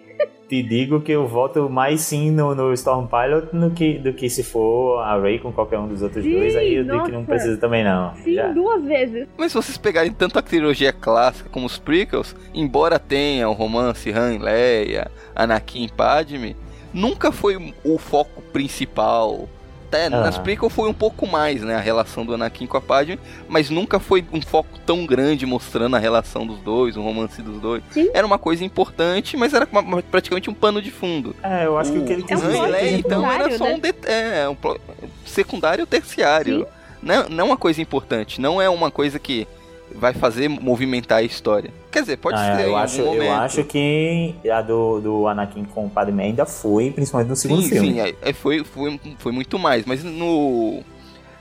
[0.49, 4.27] Te digo que eu voto mais sim no, no Storm Pilot do que, do que
[4.31, 6.55] se for a Ray com qualquer um dos outros Sim, dois.
[6.55, 8.15] Aí eu digo que não precisa também, não.
[8.15, 8.47] Sim, Já.
[8.47, 9.27] duas vezes.
[9.37, 14.09] Mas se vocês pegarem tanto a trilogia clássica como os prequels, embora tenha o romance
[14.11, 16.55] Han e Leia, Anakin e Padme,
[16.91, 19.47] nunca foi o foco principal.
[19.89, 20.39] Até nas Ah.
[20.41, 23.99] prequels foi um pouco mais, né, a relação do Anakin com a Padme, mas nunca
[23.99, 27.81] foi um foco tão grande mostrando a relação dos dois, o romance dos dois.
[27.89, 28.07] Sim.
[28.13, 31.35] Era uma coisa importante, mas era uma- praticamente um pano de fundo.
[31.41, 33.57] É, eu acho que o que ele O quis um dizer é então, não- era
[33.57, 33.73] só né?
[33.73, 34.79] um, det- é, um plo-
[35.25, 36.67] secundário ou terciário.
[37.01, 39.47] Não, não é uma coisa importante, não é uma coisa que
[39.95, 41.71] vai fazer movimentar a história.
[41.91, 45.63] Quer dizer, pode Ah, ser eu em acho, eu acho que a do, do Anakin
[45.65, 47.93] com o Padme ainda foi, principalmente no segundo sim, filme.
[47.93, 50.83] sim, é, é, foi, foi, foi muito mais, mas no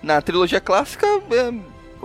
[0.03, 1.53] na trilogia clássica é,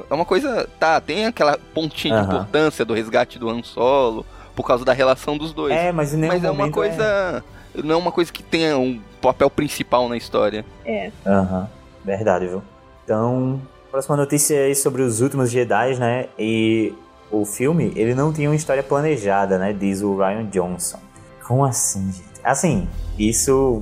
[0.09, 2.35] é uma coisa, tá, tem aquela pontinha de Aham.
[2.35, 4.25] importância do resgate do Han Solo
[4.55, 5.73] por causa da relação dos dois.
[5.73, 7.43] É, mas mas é uma coisa,
[7.81, 10.65] não é uma coisa que tenha um papel principal na história.
[10.85, 11.11] É.
[11.25, 11.69] Aham,
[12.03, 12.61] verdade, viu?
[13.05, 16.25] Então, próxima notícia é sobre os últimos Jedi, né?
[16.37, 16.93] E
[17.33, 19.73] o filme, ele não tinha uma história planejada, né?
[19.73, 20.99] Diz o Ryan Johnson.
[21.47, 22.23] Como assim, gente?
[22.43, 23.81] Assim, isso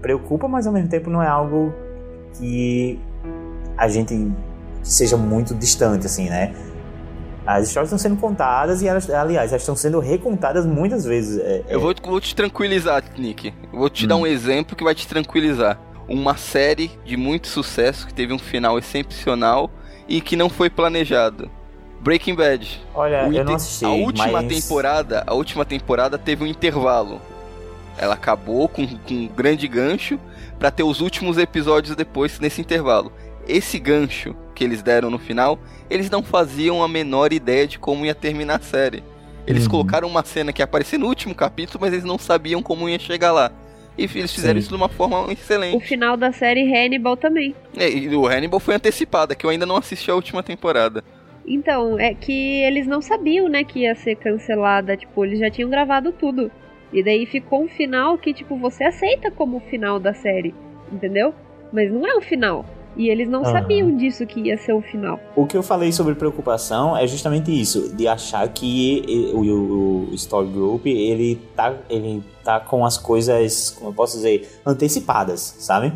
[0.00, 1.72] preocupa, mas ao mesmo tempo não é algo
[2.38, 2.98] que
[3.76, 4.30] a gente
[4.82, 6.52] seja muito distante, assim, né?
[7.46, 11.38] As histórias estão sendo contadas e elas, aliás, elas estão sendo recontadas muitas vezes.
[11.40, 13.52] É, Eu vou, vou te tranquilizar, Nick.
[13.72, 14.20] Eu vou te dar Hum.
[14.20, 15.80] um exemplo que vai te tranquilizar.
[16.08, 19.70] Uma série de muito sucesso que teve um final excepcional
[20.06, 21.50] e que não foi planejado.
[22.02, 22.80] Breaking Bad.
[22.94, 24.62] Olha, O eu não assisti, a última mas...
[24.62, 27.20] temporada, a última temporada teve um intervalo.
[27.96, 30.18] Ela acabou com, com um grande gancho
[30.58, 33.12] pra ter os últimos episódios depois nesse intervalo.
[33.46, 35.58] Esse gancho que eles deram no final,
[35.90, 39.02] eles não faziam a menor ideia de como ia terminar a série.
[39.46, 39.70] Eles Uhum.
[39.70, 42.98] colocaram uma cena que ia aparecer no último capítulo, mas eles não sabiam como ia
[42.98, 43.50] chegar lá.
[43.98, 44.60] E eles fizeram Sim.
[44.60, 45.84] isso de uma forma O excelente.
[45.86, 47.54] final da série Hannibal também.
[47.76, 51.04] É, E o Hannibal foi antecipada, que eu ainda não assisti a última temporada.
[51.46, 54.96] Então, é que eles não sabiam, né, que ia ser cancelada.
[54.96, 56.50] Tipo, eles já tinham gravado tudo.
[56.92, 60.54] E daí ficou um final que, tipo, você aceita como o final da série.
[60.90, 61.34] Entendeu?
[61.72, 62.64] Mas não é o final.
[62.94, 63.52] E eles não Aham.
[63.52, 65.18] sabiam disso que ia ser o final.
[65.34, 70.48] O que eu falei sobre preocupação é justamente isso, de achar que o, o, Story
[70.48, 75.92] Group, ele tá, ele tá com as coisas, como eu posso dizer, antecipadas, sabe?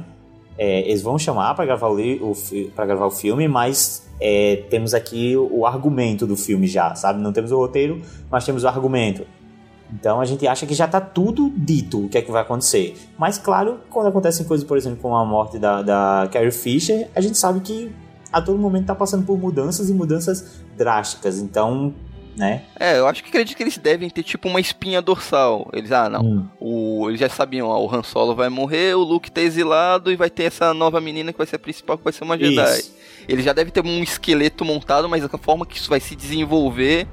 [0.56, 2.32] É, eles vão chamar para gravar o,
[2.74, 7.20] pra gravar o filme, mas é, temos aqui o, o argumento do filme já, sabe?
[7.20, 8.00] Não temos o roteiro,
[8.30, 9.26] mas temos o argumento.
[9.92, 12.96] Então a gente acha que já tá tudo dito o que é que vai acontecer.
[13.18, 17.20] Mas claro, quando acontecem coisas, por exemplo, como a morte da, da Carrie Fisher, a
[17.20, 17.92] gente sabe que
[18.32, 21.38] a todo momento tá passando por mudanças e mudanças drásticas.
[21.38, 21.94] Então,
[22.36, 22.64] né?
[22.78, 25.70] É, eu acho que acredito que eles devem ter tipo uma espinha dorsal.
[25.72, 26.20] Eles, ah, não.
[26.20, 26.46] Hum.
[26.60, 30.16] O, eles já sabiam, ó, o Han Solo vai morrer, o Luke tá exilado e
[30.16, 32.78] vai ter essa nova menina que vai ser a principal, que vai ser uma Jedi.
[32.78, 32.94] Isso.
[33.28, 37.06] Ele já deve ter um esqueleto montado, mas a forma que isso vai se desenvolver,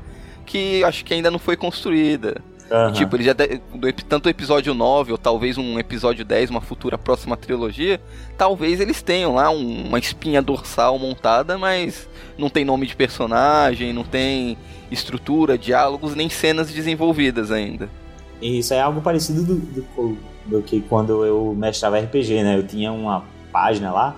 [0.46, 2.42] que acho que ainda não foi construída.
[2.72, 2.94] Aham.
[2.94, 3.60] Tipo, ele já de-
[4.08, 8.00] tanto o episódio 9 ou talvez um episódio 10, uma futura próxima trilogia,
[8.38, 13.94] talvez eles tenham lá um- uma espinha dorsal montada, mas não tem nome de personagem,
[13.94, 14.58] não tem
[14.90, 17.90] estrutura, diálogos, nem cenas desenvolvidas ainda.
[18.42, 22.58] Isso é algo parecido do, do- do que quando eu mestrava RPG, né?
[22.58, 24.16] Eu tinha uma página lá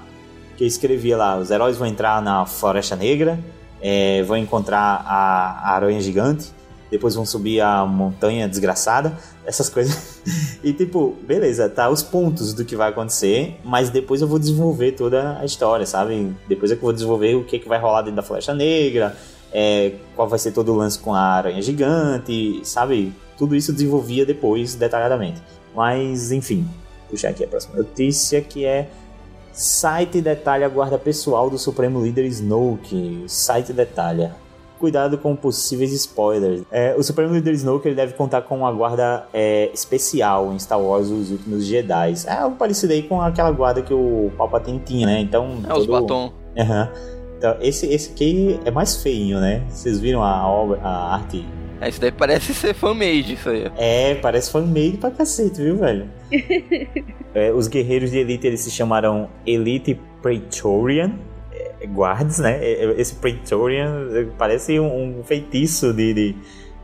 [0.56, 3.40] que eu escrevia lá: os heróis vão entrar na Floresta Negra,
[3.82, 6.52] é, vão encontrar a, a aranha gigante,
[6.90, 10.16] depois vão subir a montanha desgraçada, essas coisas.
[10.64, 14.94] E tipo, beleza, tá os pontos do que vai acontecer, mas depois eu vou desenvolver
[14.94, 16.36] toda a história, sabe?
[16.50, 19.16] Depois é que eu vou desenvolver o que, que vai rolar dentro da Floresta Negra,
[19.54, 23.14] é, qual vai ser todo o lance com a aranha gigante, sabe?
[23.38, 25.40] Tudo isso eu desenvolvia depois, detalhadamente.
[25.76, 26.68] Mas, enfim,
[27.08, 28.90] puxar aqui a próxima notícia que é
[29.56, 33.24] site detalha a guarda pessoal do Supremo Líder Snoke.
[33.28, 34.36] Site detalha.
[34.78, 36.64] Cuidado com possíveis spoilers.
[36.70, 40.80] É, o Supremo Líder Snoke ele deve contar com uma guarda é, especial em Star
[40.80, 42.14] Wars Os Últimos Jedi.
[42.28, 45.22] É algo parecido aí com aquela guarda que o Palpatine tinha, né?
[45.22, 46.32] Então, É, os todo- batom.
[46.58, 46.90] Aham.
[47.38, 49.64] Então, esse, esse aqui é mais feinho, né?
[49.70, 51.46] Vocês viram a obra, a arte?
[51.86, 53.72] É, isso daí parece ser fan-made, isso aí.
[53.78, 56.08] É, parece fan-made pra cacete, viu, velho?
[57.36, 61.12] É, os guerreiros de Elite, eles se chamaram Elite Praetorian
[61.52, 62.58] é, Guards, né?
[62.64, 66.36] É, é, Esse Praetorian parece um, um feitiço de, de,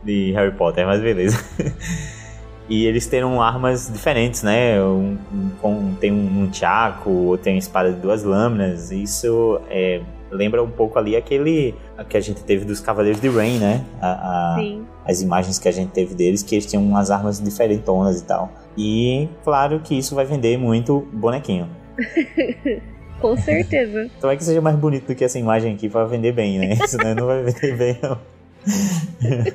[0.04, 1.42] de Harry Potter, mas beleza.
[2.68, 4.80] E eles terão armas diferentes, né?
[4.82, 5.18] Um,
[5.62, 8.90] um, tem um, um chaco, ou tem uma espada de duas lâminas.
[8.90, 10.00] Isso é,
[10.32, 11.74] lembra um pouco ali aquele
[12.08, 13.84] que a gente teve dos Cavaleiros de Rain, né?
[14.00, 14.84] A- a- Sim.
[15.04, 18.50] as imagens que a gente teve deles, que eles tinham umas armas diferentonas e tal.
[18.76, 21.68] E claro que isso vai vender muito bonequinho.
[23.20, 24.10] Com certeza.
[24.18, 26.74] Então é que seja mais bonito do que essa imagem aqui para vender bem, né?
[26.88, 28.18] Senão não vai vender bem, não.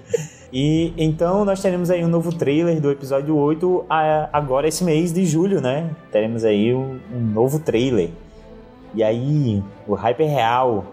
[0.52, 5.12] e então nós teremos aí um novo trailer do episódio 8 a- agora esse mês
[5.14, 5.90] de julho, né?
[6.12, 8.10] Teremos aí um, um novo trailer.
[8.98, 10.86] E aí, o hype é real,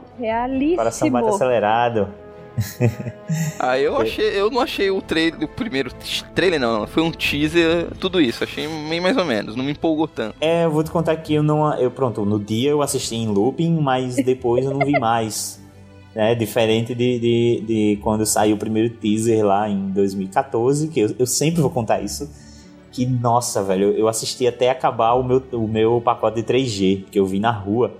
[0.76, 1.28] coração bate Realíssimo.
[1.28, 2.08] acelerado.
[3.58, 5.90] Ah, eu achei, eu não achei o trailer, o primeiro
[6.34, 10.06] trailer não, foi um teaser, tudo isso, achei meio mais ou menos, não me empolgou
[10.06, 10.36] tanto.
[10.38, 11.72] É, eu vou te contar que eu não.
[11.78, 15.58] Eu, pronto, no dia eu assisti em looping, mas depois eu não vi mais.
[16.14, 16.32] Né?
[16.36, 21.26] Diferente de, de, de quando saiu o primeiro teaser lá em 2014, que eu, eu
[21.26, 22.30] sempre vou contar isso.
[22.94, 27.18] Que, nossa, velho, eu assisti até acabar o meu, o meu pacote de 3G, que
[27.18, 27.92] eu vi na rua.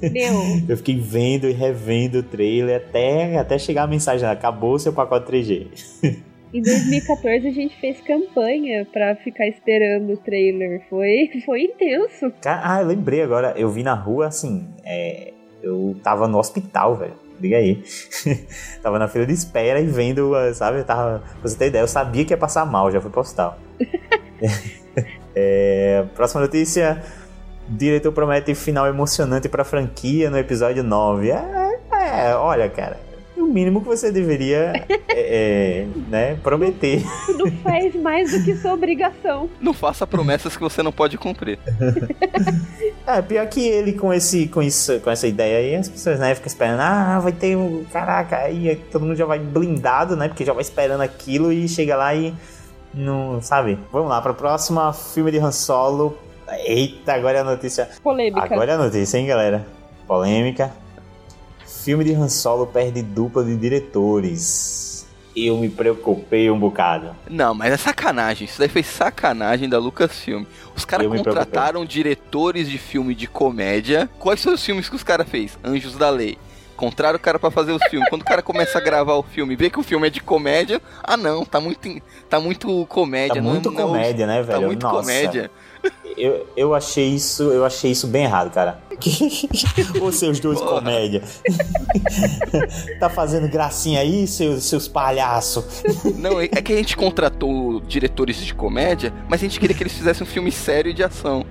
[0.00, 0.32] Meu,
[0.66, 4.94] Eu fiquei vendo e revendo o trailer até, até chegar a mensagem: acabou o seu
[4.94, 5.66] pacote 3G.
[6.54, 10.86] em 2014 a gente fez campanha pra ficar esperando o trailer.
[10.88, 12.32] Foi, foi intenso.
[12.46, 13.52] Ah, eu lembrei agora.
[13.58, 17.27] Eu vi na rua, assim, é, eu tava no hospital, velho.
[17.40, 17.82] Liga aí.
[18.82, 20.82] tava na fila de espera e vendo, sabe?
[20.84, 23.58] Tava, pra você ter ideia, eu sabia que ia passar mal, já fui pro hospital.
[25.40, 27.00] É, próxima notícia.
[27.68, 31.30] Diretor promete final emocionante pra franquia no episódio 9.
[31.30, 32.98] É, é, olha, cara.
[33.48, 34.74] O mínimo que você deveria
[35.08, 37.02] é, é, né, prometer.
[37.38, 39.48] Não faz mais do que sua obrigação.
[39.58, 41.58] Não faça promessas que você não pode cumprir.
[43.06, 46.34] É, pior que ele com, esse, com, isso, com essa ideia aí, as pessoas né,
[46.34, 47.82] ficam esperando, ah, vai ter um.
[47.90, 50.28] Caraca, aí todo mundo já vai blindado, né?
[50.28, 52.34] Porque já vai esperando aquilo e chega lá e.
[52.92, 53.78] Não, sabe?
[53.90, 56.18] Vamos lá, pra próxima filme de Han Solo.
[56.66, 57.88] Eita, agora é a notícia.
[58.02, 58.44] Polêmica.
[58.44, 59.66] Agora é a notícia, hein, galera?
[60.06, 60.70] Polêmica.
[61.68, 65.06] Filme de Han Solo perde dupla de diretores.
[65.36, 67.14] Eu me preocupei um bocado.
[67.30, 70.44] Não, mas é sacanagem, isso daí foi sacanagem da Lucasfilm.
[70.74, 74.08] Os caras contrataram diretores de filme de comédia.
[74.18, 75.56] Quais são os filmes que os caras fez?
[75.62, 76.36] Anjos da Lei.
[76.76, 78.08] Contraram o cara pra fazer os filmes.
[78.08, 80.80] Quando o cara começa a gravar o filme, vê que o filme é de comédia,
[81.02, 81.88] ah não, tá muito,
[82.28, 83.36] tá muito comédia.
[83.36, 84.60] Tá não- muito não- comédia, né, velho?
[84.60, 85.00] Tá muito Nossa.
[85.00, 85.50] comédia.
[86.16, 88.80] Eu, eu achei isso, eu achei isso bem errado, cara.
[90.02, 90.80] Os seus dois Porra.
[90.80, 91.22] comédia.
[92.98, 95.82] tá fazendo gracinha aí, seus, seus palhaços.
[96.16, 99.92] Não, é que a gente contratou diretores de comédia, mas a gente queria que eles
[99.92, 101.44] fizessem um filme sério de ação.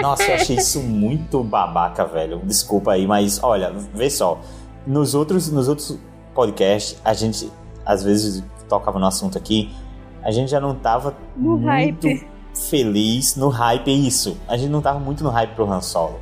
[0.00, 2.40] Nossa, eu achei isso muito babaca, velho.
[2.44, 4.40] Desculpa aí, mas olha, vê só.
[4.86, 5.98] Nos outros, nos outros
[6.34, 7.50] podcasts, a gente
[7.84, 9.70] às vezes tocava no assunto aqui.
[10.22, 11.66] a gente já não tava No muito
[12.06, 12.26] hype.
[12.70, 14.36] Feliz no hype, é isso.
[14.48, 16.18] A gente não tava muito no hype pro Han Solo.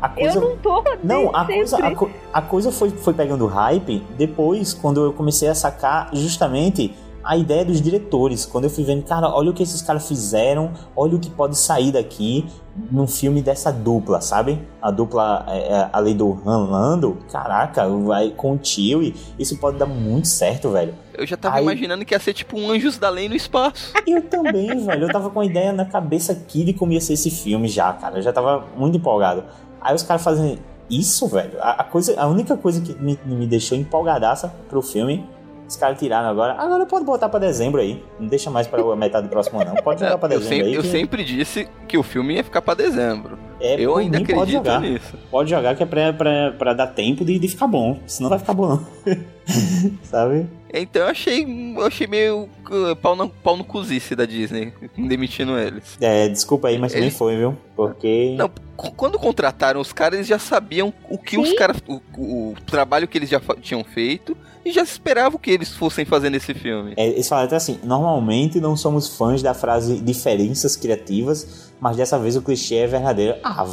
[0.00, 0.84] A Eu coisa não tô.
[1.02, 1.54] não, a sempre.
[1.56, 6.10] coisa, a, co- a coisa foi, foi pegando hype depois, quando eu comecei a sacar
[6.12, 8.46] justamente a ideia dos diretores.
[8.46, 11.58] Quando eu fui vendo, cara, olha o que esses caras fizeram, olha o que pode
[11.58, 12.46] sair daqui
[12.92, 14.62] num filme dessa dupla, sabe?
[14.80, 19.78] A dupla é, é, ali do Han Lando, caraca, vai com o Chewie, isso pode
[19.78, 20.94] dar muito certo, velho.
[21.18, 23.92] Eu já tava Aí- imaginando que ia ser tipo um Anjos da Lei no espaço.
[24.06, 25.04] Eu também, velho.
[25.04, 27.92] Eu tava com a ideia na cabeça aqui de como ia ser esse filme já,
[27.92, 28.18] cara.
[28.18, 29.44] Eu já tava muito empolgado.
[29.80, 30.58] Aí os caras fazem
[30.90, 31.52] isso, velho.
[31.60, 35.24] A, a coisa, a única coisa que me, me deixou empolgadaça pro filme,
[35.68, 36.54] os caras tiraram agora.
[36.54, 38.02] Agora pode botar pra dezembro aí.
[38.18, 39.74] Não deixa mais pra metade do próximo, não.
[39.76, 40.74] Pode jogar pra eu, dezembro sempre, aí.
[40.76, 43.38] eu que sempre disse que o filme ia ficar pra dezembro.
[43.60, 44.80] é, eu ainda mim, pode acredito jogar.
[44.80, 45.14] nisso.
[45.30, 47.98] Pode jogar que é pra, pra, pra dar tempo de, de ficar bom.
[48.06, 48.86] Senão vai ficar bom, não.
[50.04, 50.46] Sabe?
[50.72, 55.58] Então eu achei, eu achei meio uh, pau no, pau no cozice da Disney, demitindo
[55.58, 55.96] eles.
[56.00, 57.56] É, desculpa aí, mas também Ele- foi, viu?
[57.74, 58.34] Porque.
[58.36, 61.42] Não, quando contrataram os caras, eles já sabiam o que Sim.
[61.42, 61.76] os caras.
[61.86, 66.28] O, o trabalho que eles já tinham feito e já esperavam que eles fossem fazer
[66.30, 66.92] nesse filme.
[66.96, 72.18] É, eles falaram até assim: normalmente não somos fãs da frase diferenças criativas, mas dessa
[72.18, 73.36] vez o clichê é verdadeiro.
[73.42, 73.64] Ah,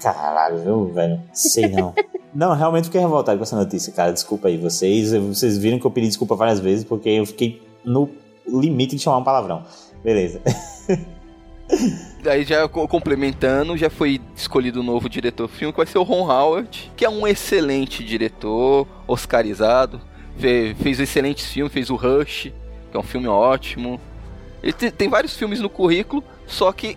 [0.00, 1.20] caralho, viu, velho?
[1.32, 1.94] Sei não.
[2.34, 4.12] não, realmente fiquei revoltado com essa notícia, cara.
[4.12, 5.12] Desculpa aí vocês.
[5.12, 8.08] Vocês viram que eu pedi desculpa várias vezes porque eu fiquei no
[8.46, 9.62] limite de chamar um palavrão.
[10.02, 10.40] Beleza.
[12.24, 15.98] Aí já co- complementando, já foi escolhido o novo diretor do filme, que vai ser
[15.98, 20.00] o Ron Howard, que é um excelente diretor, oscarizado,
[20.38, 22.50] fe- fez excelentes filmes, fez o Rush,
[22.90, 24.00] que é um filme ótimo.
[24.62, 26.96] Ele te- tem vários filmes no currículo, só que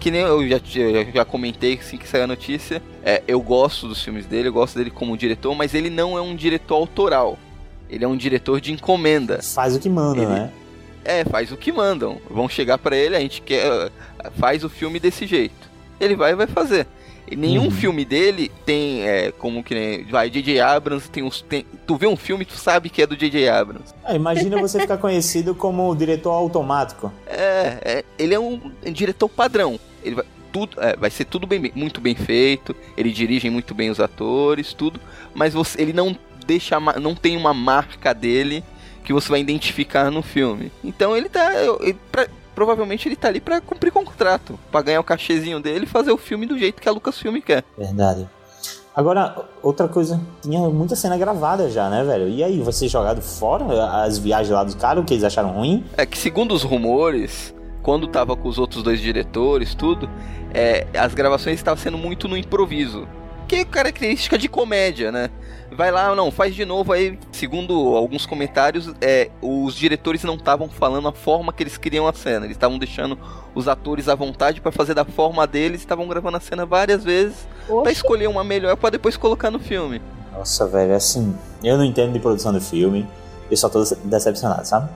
[0.00, 3.86] que nem eu já, já, já comentei assim que saiu a notícia, é, eu gosto
[3.88, 7.38] dos filmes dele, eu gosto dele como diretor, mas ele não é um diretor autoral.
[7.88, 9.40] Ele é um diretor de encomenda.
[9.42, 10.50] Faz o que manda, Ele- né?
[11.04, 12.20] É, faz o que mandam.
[12.28, 13.92] Vão chegar pra ele, a gente quer.
[14.40, 15.70] Faz o filme desse jeito.
[16.00, 16.84] Ele vai e vai fazer.
[17.28, 17.70] E nenhum Uhum.
[17.70, 19.02] filme dele tem.
[19.06, 20.04] É, como que nem.
[20.04, 20.60] Vai, J.J.
[20.60, 21.42] Abrams tem uns.
[21.42, 23.48] Tem, tu vê um filme, tu sabe que é do J.J.
[23.48, 23.92] Abrams.
[24.04, 27.12] Ah, imagina você ficar conhecido como diretor automático.
[27.26, 28.60] É, é, ele é um
[28.92, 29.78] diretor padrão.
[30.04, 30.24] Ele vai.
[30.52, 32.74] Tudo, é, vai ser tudo bem, muito bem feito.
[32.96, 34.98] Ele dirige muito bem os atores, tudo.
[35.34, 36.78] Mas você, ele não deixa.
[36.98, 38.64] Não tem uma marca dele
[39.04, 40.72] que você vai identificar no filme.
[40.82, 41.50] Então ele tá.
[41.80, 44.58] ele- pra- provavelmente ele tá ali pra cumprir contrato.
[44.72, 47.62] Pra ganhar o cachezinho dele e fazer o filme do jeito que a Lucasfilm quer.
[47.78, 48.26] Verdade.
[48.94, 52.28] Agora, outra coisa, tinha muita cena gravada já, né, velho?
[52.30, 55.50] E aí, vai ser jogado fora as viagens lá dos caras, o que eles acharam
[55.50, 55.84] ruim?
[55.98, 60.08] É que segundo os rumores, quando tava com os outros dois diretores, tudo,
[60.54, 63.06] é, as gravações estavam sendo muito no improviso.
[63.48, 65.30] Que é característica de comédia, né?
[65.70, 67.18] Vai lá, não, faz de novo aí.
[67.32, 72.12] Segundo alguns comentários, é, os diretores não estavam falando a forma que eles queriam a
[72.12, 72.44] cena.
[72.46, 73.18] Eles estavam deixando
[73.54, 77.46] os atores à vontade pra fazer da forma deles, estavam gravando a cena várias vezes
[77.66, 80.00] pra Oxe, escolher uma melhor pra depois colocar no filme.
[80.32, 83.06] Nossa, velho, assim, eu não entendo de produção do filme,
[83.50, 84.90] eu só tô dece- decepcionado, sabe?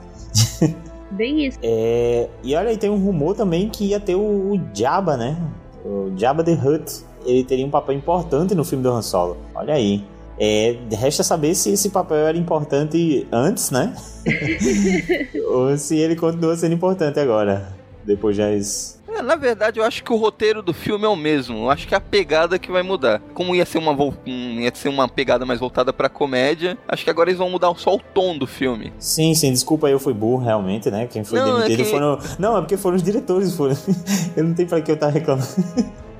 [1.11, 1.57] bem isso.
[1.63, 4.19] É, e olha aí, tem um rumor também que ia ter o,
[4.53, 5.35] o Jabba, né?
[5.83, 7.03] O Jabba the Hutt.
[7.25, 9.37] Ele teria um papel importante no filme do Han Solo.
[9.55, 10.03] Olha aí.
[10.39, 13.93] É, resta saber se esse papel era importante antes, né?
[15.49, 17.73] Ou se ele continua sendo importante agora.
[18.03, 21.15] Depois já is- É, na verdade, eu acho que o roteiro do filme é o
[21.15, 21.59] mesmo.
[21.65, 23.21] Eu acho que é a pegada que vai mudar.
[23.35, 27.09] Como ia ser uma, um- ia ser uma pegada mais voltada pra comédia, acho que
[27.11, 28.91] agora eles vão mudar só o tom do filme.
[28.97, 31.05] Sim, sim, desculpa aí, eu fui burro, realmente, né?
[31.05, 32.17] Quem foi Não, é demitido que- foram.
[32.39, 33.77] Não, é porque foram os diretores, foram.
[34.35, 35.45] eu não tenho pra que eu estar reclamando.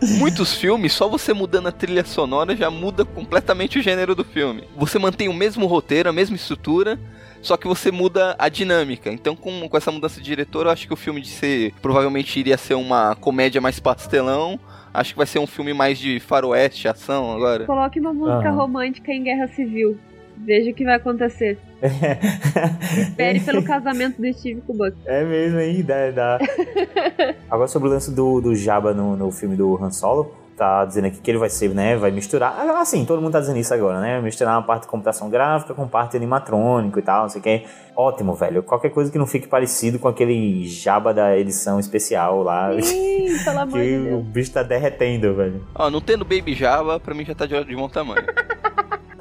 [0.01, 4.63] Muitos filmes, só você mudando a trilha sonora já muda completamente o gênero do filme.
[4.75, 6.99] Você mantém o mesmo roteiro, a mesma estrutura,
[7.41, 9.11] só que você muda a dinâmica.
[9.11, 12.39] Então, com, com essa mudança de diretor, eu acho que o filme de ser provavelmente
[12.39, 14.59] iria ser uma comédia mais pastelão.
[14.93, 17.65] Acho que vai ser um filme mais de faroeste, ação agora.
[17.65, 19.97] Coloque uma música romântica em Guerra Civil.
[20.37, 21.57] Veja o que vai acontecer.
[22.97, 24.95] Espere pelo casamento do Steve com o Buck.
[25.05, 25.83] É mesmo, hein?
[25.83, 26.39] Dá, dá.
[27.49, 31.07] Agora sobre o lance do, do Jabba no, no filme do Han Solo, tá dizendo
[31.07, 31.95] aqui que ele vai ser, né?
[31.95, 32.53] Vai misturar.
[32.57, 34.21] ah, Assim, todo mundo tá dizendo isso agora, né?
[34.21, 37.63] Misturar uma parte de computação gráfica com parte animatrônico e tal, não sei o que.
[37.95, 38.63] Ótimo, velho.
[38.63, 42.69] Qualquer coisa que não fique parecido com aquele Jabba da edição especial lá.
[42.81, 45.65] Sim, pelo amor de Que o bicho tá derretendo, velho.
[45.75, 48.23] Ó, não tendo Baby Java, pra mim já tá de, de bom tamanho.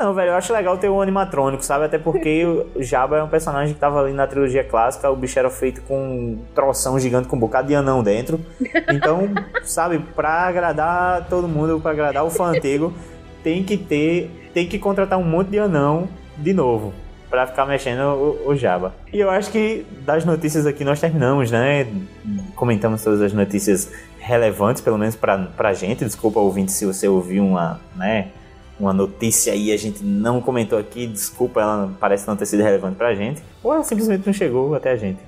[0.01, 1.84] Não, velho, eu acho legal ter um animatrônico, sabe?
[1.84, 2.42] Até porque
[2.74, 5.82] o Jabba é um personagem que tava ali na trilogia clássica, o bicho era feito
[5.82, 8.40] com um troção gigante com um bocado de anão dentro.
[8.88, 9.28] Então,
[9.62, 12.94] sabe, pra agradar todo mundo, pra agradar o fã antigo,
[13.44, 16.94] tem que ter, tem que contratar um monte de anão de novo.
[17.28, 18.94] pra ficar mexendo o, o Jabba.
[19.12, 21.86] E eu acho que das notícias aqui nós terminamos, né?
[22.57, 26.07] Comentamos todas as notícias relevantes, pelo menos pra, pra gente.
[26.07, 28.28] Desculpa, ouvinte, se você ouviu uma, né?
[28.81, 32.97] Uma notícia aí a gente não comentou aqui, desculpa, ela parece não ter sido relevante
[32.97, 33.43] pra gente.
[33.62, 35.20] Ou ela simplesmente não chegou até a gente.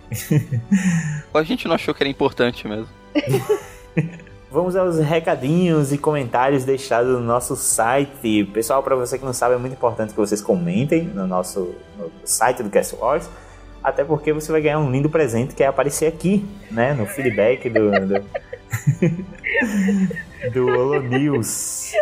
[1.34, 2.88] Ou a gente não achou que era importante mesmo.
[4.50, 8.44] Vamos aos recadinhos e comentários deixados no nosso site.
[8.54, 12.10] Pessoal, para você que não sabe, é muito importante que vocês comentem no nosso no
[12.24, 13.28] site do Cast Wars.
[13.82, 16.94] Até porque você vai ganhar um lindo presente que é aparecer aqui, né?
[16.94, 17.90] No feedback do.
[17.90, 18.24] do...
[20.52, 21.92] do Holo News.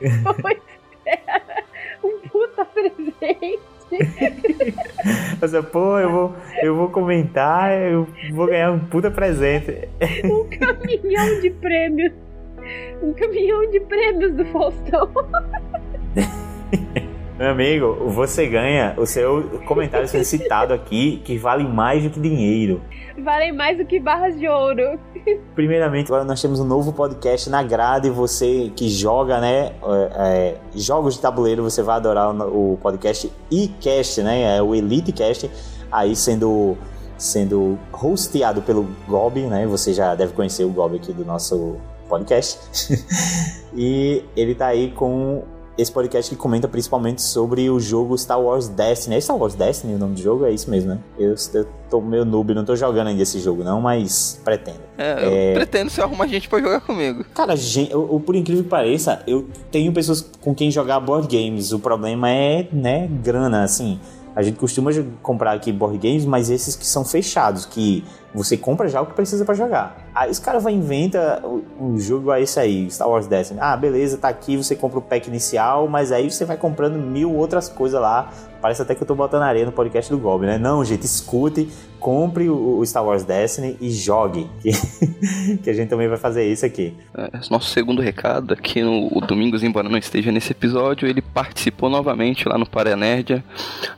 [2.04, 3.60] um puta presente.
[5.40, 9.88] Você, pô, eu vou, eu vou comentar, eu vou ganhar um puta presente.
[10.24, 12.12] Um caminhão de prêmios.
[13.02, 15.10] Um caminhão de prêmios do Faustão.
[17.40, 22.20] Meu amigo, você ganha o seu comentário sendo citado aqui, que vale mais do que
[22.20, 22.82] dinheiro.
[23.24, 25.00] Valem mais do que barras de ouro.
[25.54, 28.10] Primeiramente, agora nós temos um novo podcast na grade.
[28.10, 29.72] Você que joga, né?
[29.72, 29.72] É,
[30.18, 34.58] é, jogos de tabuleiro, você vai adorar o, o podcast e-cast, né?
[34.58, 35.50] É o Elite Cast,
[35.90, 36.76] aí sendo
[37.16, 39.66] sendo hosteado pelo Gob, né?
[39.66, 41.76] Você já deve conhecer o Gob aqui do nosso
[42.06, 42.58] podcast.
[43.74, 45.42] e ele tá aí com
[45.80, 49.16] esse podcast que comenta principalmente sobre o jogo Star Wars Destiny.
[49.16, 50.44] É Star Wars Destiny o nome do jogo?
[50.44, 50.98] É isso mesmo, né?
[51.18, 54.80] Eu, eu tô meio noob, não tô jogando ainda esse jogo não, mas pretendo.
[54.98, 55.54] É, eu é...
[55.54, 57.24] pretendo você arrumar gente pra jogar comigo.
[57.34, 61.72] Cara, gente, eu, por incrível que pareça, eu tenho pessoas com quem jogar board games.
[61.72, 63.98] O problema é, né, grana, assim.
[64.36, 64.90] A gente costuma
[65.22, 69.14] comprar aqui board games, mas esses que são fechados, que você compra já o que
[69.14, 69.96] precisa para jogar.
[70.14, 71.42] Aí os caras vai inventa
[71.80, 73.58] um jogo a esse aí, Star Wars Destiny.
[73.60, 77.34] Ah, beleza, tá aqui, você compra o pack inicial, mas aí você vai comprando mil
[77.34, 78.30] outras coisas lá.
[78.60, 80.58] Parece até que eu tô botando areia no podcast do Goblin, né?
[80.58, 81.68] Não, gente, escute,
[81.98, 84.48] compre o, Star Wars Destiny e jogue.
[84.60, 86.94] Que, que a gente também vai fazer isso aqui.
[87.16, 91.88] É, nosso segundo recado aqui no o Domingos, embora não esteja nesse episódio, ele participou
[91.88, 93.42] novamente lá no Paranerdia.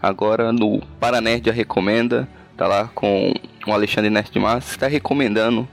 [0.00, 3.32] Agora no Paranerdia Recomenda tá lá com
[3.66, 5.68] o Alexandre Nerd Massa, está recomendando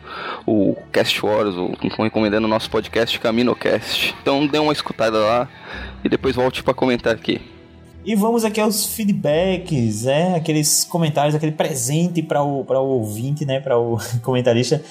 [0.46, 1.74] o Cast Wars, ou
[2.04, 4.16] recomendando o nosso podcast CaminoCast.
[4.22, 5.50] Então dê uma escutada lá
[6.04, 7.42] e depois volte para comentar aqui.
[8.06, 13.60] E vamos aqui aos feedbacks, é, aqueles comentários, aquele presente para o, o ouvinte, né,
[13.60, 14.82] para o comentarista.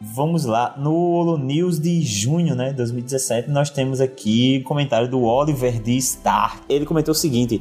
[0.00, 5.92] Vamos lá, no News de junho, né, 2017, nós temos aqui comentário do Oliver D.
[5.96, 6.60] Stark.
[6.68, 7.60] Ele comentou o seguinte: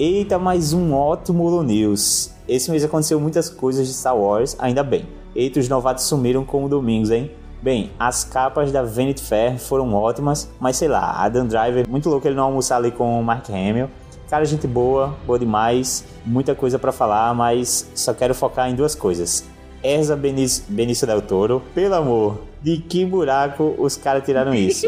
[0.00, 2.30] Eita, mais um ótimo News.
[2.46, 5.08] Esse mês aconteceu muitas coisas de Star Wars, ainda bem.
[5.34, 7.32] Eita, os novatos sumiram com o Domingos, hein?
[7.60, 12.28] Bem, as capas da Vanity Fair foram ótimas, mas sei lá, Adam Driver, muito louco
[12.28, 13.90] ele não almoçar ali com o Mark Hamill.
[14.30, 18.94] Cara, gente boa, boa demais, muita coisa para falar, mas só quero focar em duas
[18.94, 19.44] coisas.
[19.82, 24.86] Erza Benício, Benício Del Toro, pelo amor, de que buraco os caras tiraram isso?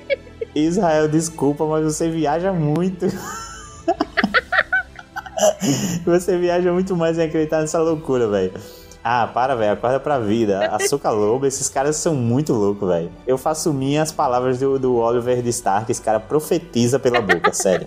[0.56, 3.06] Israel, desculpa, mas você viaja muito.
[6.04, 8.52] Você viaja muito mais em acreditar nessa loucura, velho.
[9.02, 9.72] Ah, para, velho.
[9.72, 10.66] Acorda pra vida.
[10.66, 13.10] Açúcar Lobo, esses caras são muito loucos, velho.
[13.26, 15.90] Eu faço minhas palavras do, do Oliver de Stark.
[15.90, 17.86] Esse cara profetiza pela boca, sério.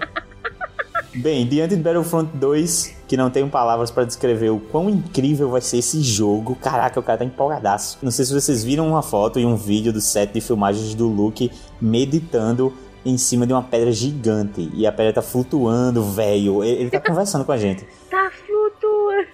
[1.13, 5.59] Bem, diante de Battlefront 2, que não tenho palavras para descrever o quão incrível vai
[5.59, 6.55] ser esse jogo.
[6.55, 7.97] Caraca, o cara tá empolgadaço.
[8.01, 11.07] Não sei se vocês viram uma foto e um vídeo do set de filmagens do
[11.07, 12.71] Luke meditando
[13.09, 14.69] em cima de uma pedra gigante.
[14.73, 16.63] E a pedra tá flutuando, velho.
[16.63, 17.85] Ele, ele tá conversando com a gente.
[18.09, 19.27] Tá flutuando.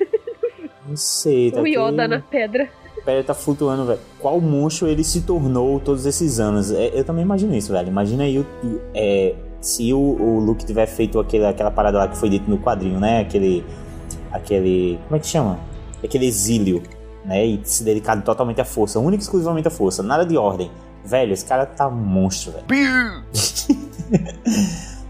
[0.88, 2.70] Não sei, tá O Yoda na pedra.
[2.98, 4.00] A pedra tá flutuando, velho.
[4.20, 6.72] Qual monstro ele se tornou todos esses anos?
[6.72, 7.88] É, eu também imagino isso, velho.
[7.88, 8.46] Imagina aí o,
[8.94, 12.58] é, se o, o Luke tiver feito aquele, aquela parada lá que foi dito no
[12.58, 13.22] quadrinho, né?
[13.22, 13.66] Aquele.
[14.32, 15.00] Aquele.
[15.08, 15.60] Como é que chama?
[16.04, 16.84] Aquele exílio,
[17.24, 17.46] né?
[17.46, 20.70] E se dedicado totalmente à força, única e exclusivamente à força, nada de ordem.
[21.06, 22.66] Velho, esse cara tá monstro, velho.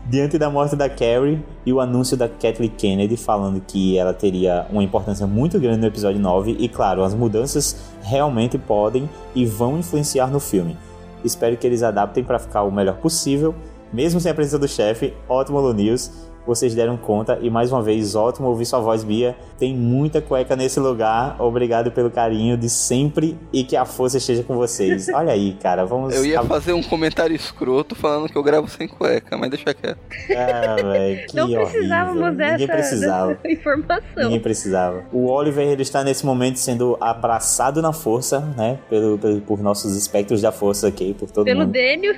[0.08, 4.68] Diante da morte da Carrie e o anúncio da Kathleen Kennedy falando que ela teria
[4.70, 9.80] uma importância muito grande no episódio 9, e claro, as mudanças realmente podem e vão
[9.80, 10.78] influenciar no filme.
[11.24, 13.56] Espero que eles adaptem para ficar o melhor possível,
[13.92, 15.14] mesmo sem a presença do chefe.
[15.28, 16.12] Ótimo News
[16.46, 17.38] vocês deram conta.
[17.42, 19.36] E mais uma vez, ótimo ouvir sua voz, Bia.
[19.58, 21.36] Tem muita cueca nesse lugar.
[21.42, 25.10] Obrigado pelo carinho de sempre e que a força esteja com vocês.
[25.14, 26.16] Olha aí, cara, vamos.
[26.16, 29.98] Eu ia fazer um comentário escroto falando que eu gravo sem cueca, mas deixa quieto.
[30.32, 32.36] Ah, velho, que Não precisávamos horrível.
[32.38, 33.34] dessa, Ninguém precisava.
[33.34, 34.04] dessa informação.
[34.18, 35.04] Ninguém precisava.
[35.12, 38.78] O Oliver ele está nesse momento sendo abraçado na força, né?
[38.90, 41.72] Pelo, pelo por nossos espectros da força aqui, por todo Pelo mundo.
[41.72, 42.16] Dênio.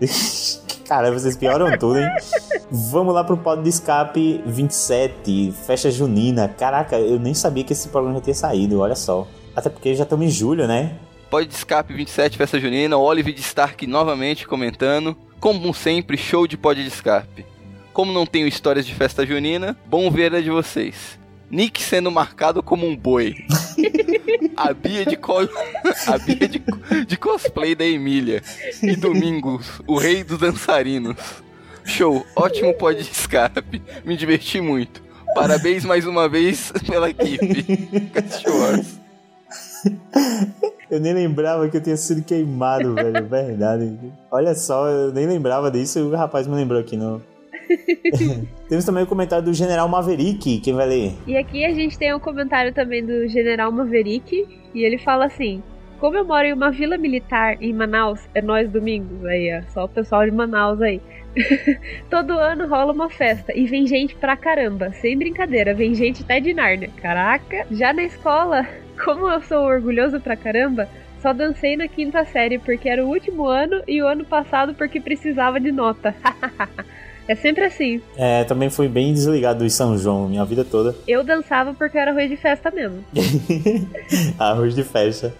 [0.92, 2.10] Cara, vocês pioram tudo, hein?
[2.70, 6.48] Vamos lá pro pod de escape 27, festa junina.
[6.48, 9.26] Caraca, eu nem sabia que esse programa já tinha saído, olha só.
[9.56, 10.96] Até porque já estamos em julho, né?
[11.30, 12.98] Pod de escape 27, festa junina.
[12.98, 15.16] Olive de Stark novamente comentando.
[15.40, 17.46] Como sempre, show de pod de escape.
[17.94, 21.18] Como não tenho histórias de festa junina, bom ver a de vocês.
[21.52, 23.36] Nick sendo marcado como um boi.
[24.56, 25.40] a Bia de, co...
[26.06, 26.62] a Bia de,
[27.06, 28.42] de cosplay da Emília.
[28.82, 31.14] E Domingos, o rei dos dançarinos.
[31.84, 33.82] Show, ótimo pod de escape.
[34.02, 35.02] Me diverti muito.
[35.34, 37.62] Parabéns mais uma vez pela equipe.
[38.14, 39.02] Cachorros.
[40.90, 43.26] Eu nem lembrava que eu tinha sido queimado, velho.
[43.26, 43.98] Verdade.
[44.30, 47.22] Olha só, eu nem lembrava disso e o rapaz me lembrou aqui no,
[48.68, 51.12] Temos também o comentário do General Maverick, quem vai ler?
[51.26, 55.62] E aqui a gente tem um comentário também do General Maverick, e ele fala assim:
[55.98, 59.84] Como eu moro em uma vila militar em Manaus, é nós domingos, aí, é só
[59.84, 61.00] o pessoal de Manaus aí.
[62.10, 66.40] Todo ano rola uma festa e vem gente pra caramba, sem brincadeira, vem gente até
[66.40, 66.90] de Nárnia.
[67.00, 68.66] Caraca, já na escola,
[69.02, 70.88] como eu sou orgulhoso pra caramba,
[71.22, 75.00] só dancei na quinta série porque era o último ano e o ano passado porque
[75.00, 76.14] precisava de nota.
[77.28, 78.00] É sempre assim.
[78.16, 80.94] É, também fui bem desligado do São João minha vida toda.
[81.06, 83.04] Eu dançava porque era arroz de festa mesmo.
[84.38, 85.34] arroz de festa.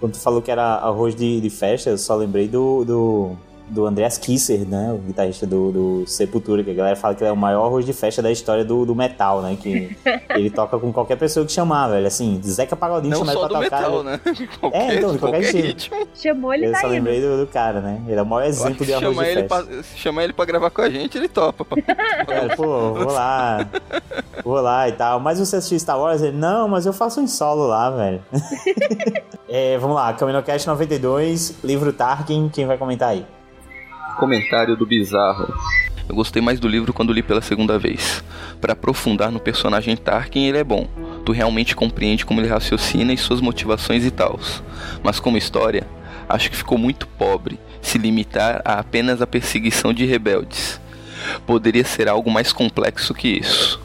[0.00, 3.36] Quando tu falou que era arroz de, de festa, eu só lembrei do, do
[3.70, 4.92] do Andreas Kisser, né?
[4.92, 7.84] O guitarrista do, do, Sepultura, que a galera fala que ele é o maior arroz
[7.84, 9.56] de festa da história do, do metal, né?
[9.60, 9.96] Que
[10.30, 12.06] ele toca com qualquer pessoa que chamar, velho.
[12.06, 13.80] Assim, Zeca Pagodinho chamar ele pra do tocar.
[13.80, 14.20] metal, né?
[14.58, 16.08] Qualquer, é, então, de qualquer, qualquer estilo.
[16.14, 16.94] Chamou ele Eu tá só indo.
[16.94, 18.00] lembrei do, do, cara, né?
[18.06, 19.64] Ele é o maior exemplo de arroz de ele festa.
[19.64, 21.66] pra, se chamar ele pra gravar com a gente, ele topa.
[22.26, 23.68] é, pô, vou lá.
[24.44, 25.20] Vou lá e tal.
[25.20, 26.22] Mas você assistiu Star Wars?
[26.22, 28.22] Ele, não, mas eu faço um solo lá, velho.
[29.48, 33.26] é, vamos lá, CaminoCast 92, livro Tarkin, quem vai comentar aí?
[34.18, 35.54] Comentário do Bizarro.
[36.08, 38.24] Eu gostei mais do livro quando li pela segunda vez.
[38.60, 40.88] Para aprofundar no personagem Tarkin, ele é bom.
[41.24, 44.60] Tu realmente compreende como ele raciocina e suas motivações e tals.
[45.04, 45.86] Mas como história,
[46.28, 50.80] acho que ficou muito pobre se limitar a apenas a perseguição de rebeldes.
[51.46, 53.80] Poderia ser algo mais complexo que isso.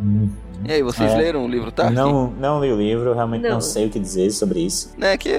[0.00, 0.43] Hum.
[0.66, 1.16] E aí, vocês é.
[1.16, 1.94] leram o livro Tarkin?
[1.94, 3.50] Não, não li o livro, realmente não.
[3.50, 4.94] não sei o que dizer sobre isso.
[5.00, 5.30] É que,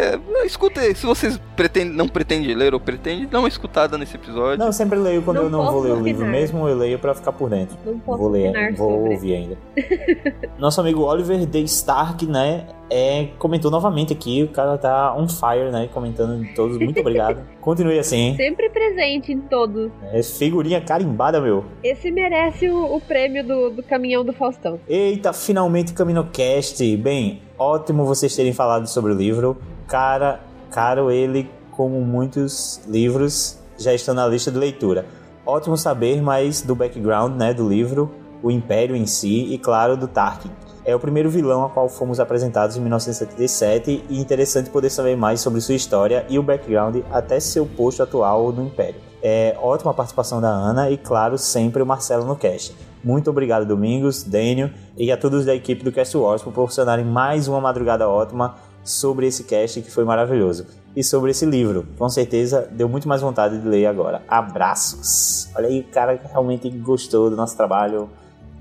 [0.46, 4.60] escuta, se vocês pretendem, não pretendem ler ou pretendem, dá uma escutada nesse episódio.
[4.60, 7.00] Não, eu sempre leio quando não eu não vou ler o livro mesmo, eu leio
[7.00, 7.76] pra ficar por dentro.
[7.86, 9.14] Não posso vou ler, vou sobre.
[9.14, 9.58] ouvir ainda.
[10.60, 11.62] Nosso amigo Oliver D.
[11.64, 16.78] Stark, né, é, comentou novamente aqui, o cara tá on fire, né, comentando em todos,
[16.78, 17.42] muito obrigado.
[17.62, 18.36] Continue assim.
[18.36, 19.92] Sempre presente em todos.
[20.12, 21.66] É figurinha carimbada, meu.
[21.84, 24.80] Esse merece o, o prêmio do, do caminhão do Faustão.
[24.88, 26.98] Eita, finalmente CaminoCast.
[26.98, 29.58] Bem, ótimo vocês terem falado sobre o livro.
[29.88, 35.06] Cara, caro ele, como muitos livros, já estão na lista de leitura.
[35.46, 38.12] Ótimo saber mais do background né, do livro,
[38.42, 40.50] o Império em si e, claro, do Tarkin.
[40.86, 45.42] É o primeiro vilão a qual fomos apresentados em 1977 e interessante poder saber mais
[45.42, 49.02] sobre sua história e o background até seu posto atual no Império.
[49.24, 52.76] É ótima participação da Ana e, claro, sempre o Marcelo no cast.
[53.04, 57.48] Muito obrigado, Domingos, Daniel e a todos da equipe do Cast Wars por proporcionarem mais
[57.48, 60.68] uma madrugada ótima sobre esse cast que foi maravilhoso.
[60.96, 64.22] E sobre esse livro, com certeza deu muito mais vontade de ler agora.
[64.28, 65.50] Abraços!
[65.56, 68.08] Olha aí, o cara que realmente gostou do nosso trabalho.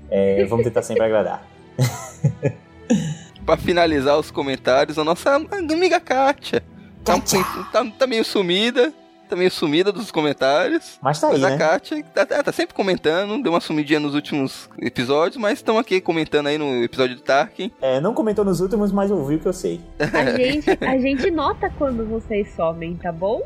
[0.09, 1.45] É, vamos tentar sempre agradar.
[3.45, 6.63] Pra finalizar os comentários, a nossa amiga Kátia.
[7.03, 7.19] Tá,
[7.71, 8.91] tá, tá meio sumida
[9.27, 10.97] tá meio sumida dos comentários.
[11.01, 11.57] Mas tá aí, mas a né?
[11.57, 16.47] Kátia tá, tá, sempre comentando, deu uma sumidinha nos últimos episódios, mas estão aqui comentando
[16.47, 17.71] aí no episódio do Tarkin.
[17.81, 19.81] É, não comentou nos últimos, mas ouviu o que eu sei.
[19.99, 23.41] A gente, a gente nota quando vocês somem, tá bom?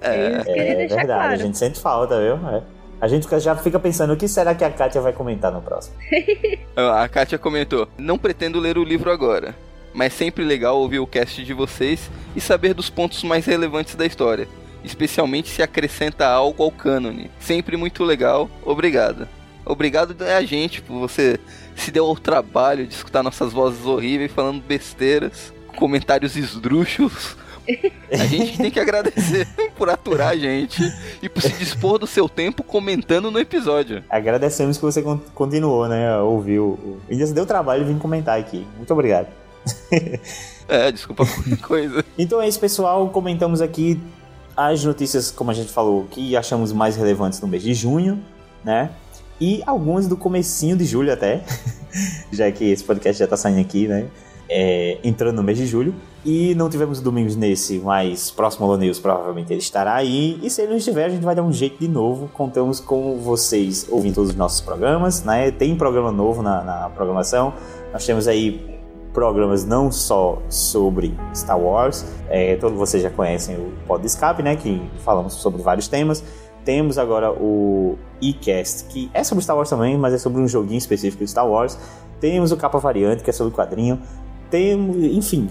[0.00, 1.32] É, é verdade, claro.
[1.32, 2.34] a gente sente falta, viu?
[2.48, 2.62] É.
[3.04, 5.94] A gente já fica pensando o que será que a Kátia vai comentar no próximo.
[6.74, 9.54] a Kátia comentou: Não pretendo ler o livro agora,
[9.92, 14.06] mas sempre legal ouvir o cast de vocês e saber dos pontos mais relevantes da
[14.06, 14.48] história
[14.82, 17.30] especialmente se acrescenta algo ao cânone.
[17.40, 18.50] Sempre muito legal.
[18.62, 19.26] Obrigado.
[19.64, 21.40] Obrigado a gente por você
[21.74, 27.36] se deu ao trabalho de escutar nossas vozes horríveis falando besteiras, comentários esdrúxulos.
[28.10, 29.46] A gente tem que agradecer
[29.76, 30.82] por aturar a gente
[31.22, 34.04] e por se dispor do seu tempo comentando no episódio.
[34.08, 35.02] Agradecemos que você
[35.34, 36.16] continuou, né?
[36.18, 37.00] Ouviu.
[37.10, 38.66] Ainda se deu trabalho de vir comentar aqui.
[38.76, 39.28] Muito obrigado.
[40.68, 42.04] É, desculpa qualquer coisa.
[42.18, 43.08] Então é isso, pessoal.
[43.08, 44.00] Comentamos aqui
[44.56, 48.22] as notícias, como a gente falou, que achamos mais relevantes no mês de junho,
[48.64, 48.90] né?
[49.40, 51.42] E algumas do comecinho de julho até,
[52.30, 54.06] já que esse podcast já tá saindo aqui, né?
[54.54, 55.92] É, entrando no mês de julho.
[56.24, 60.38] E não tivemos domingos nesse, mas próximo Holo News provavelmente ele estará aí.
[60.42, 62.30] E se ele não estiver, a gente vai dar um jeito de novo.
[62.32, 65.50] Contamos com vocês ouvindo todos os nossos programas, né?
[65.50, 67.52] Tem programa novo na, na programação.
[67.92, 68.74] Nós temos aí
[69.12, 74.56] programas não só sobre Star Wars, é, todos vocês já conhecem o Pod Escape, né?
[74.56, 76.24] Que falamos sobre vários temas.
[76.64, 80.78] Temos agora o eCast, que é sobre Star Wars também, mas é sobre um joguinho
[80.78, 81.78] específico de Star Wars.
[82.18, 84.00] Temos o Capa Variante, que é sobre quadrinho.
[84.54, 85.48] Temos, enfim,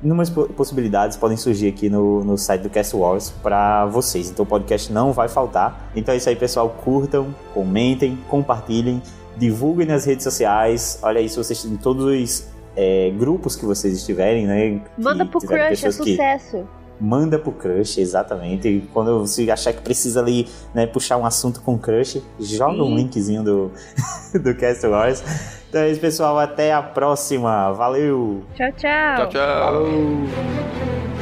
[0.00, 4.30] inúmeras possibilidades podem surgir aqui no, no site do Cast Wars para vocês.
[4.30, 5.90] Então o podcast não vai faltar.
[5.96, 6.70] Então é isso aí, pessoal.
[6.70, 9.02] Curtam, comentem, compartilhem,
[9.36, 11.00] divulguem nas redes sociais.
[11.02, 12.46] Olha aí, se vocês têm todos os
[12.76, 14.80] é, grupos que vocês estiverem, né?
[14.96, 16.58] Manda pro crush, é sucesso.
[16.58, 18.68] Que manda pro crush, exatamente.
[18.68, 22.80] E quando você achar que precisa ali, né, puxar um assunto com crush, joga Sim.
[22.82, 23.72] um linkzinho do,
[24.40, 25.22] do Cast Wars.
[25.68, 26.38] Então é isso, pessoal.
[26.38, 27.72] Até a próxima.
[27.72, 28.42] Valeu!
[28.54, 29.16] Tchau, tchau.
[29.16, 29.64] Tchau, tchau.
[29.64, 31.13] Falou.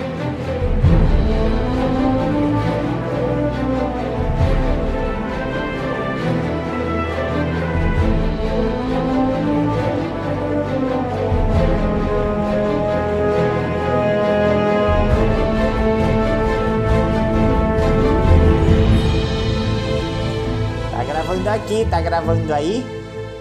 [21.73, 22.85] Aqui, tá gravando aí?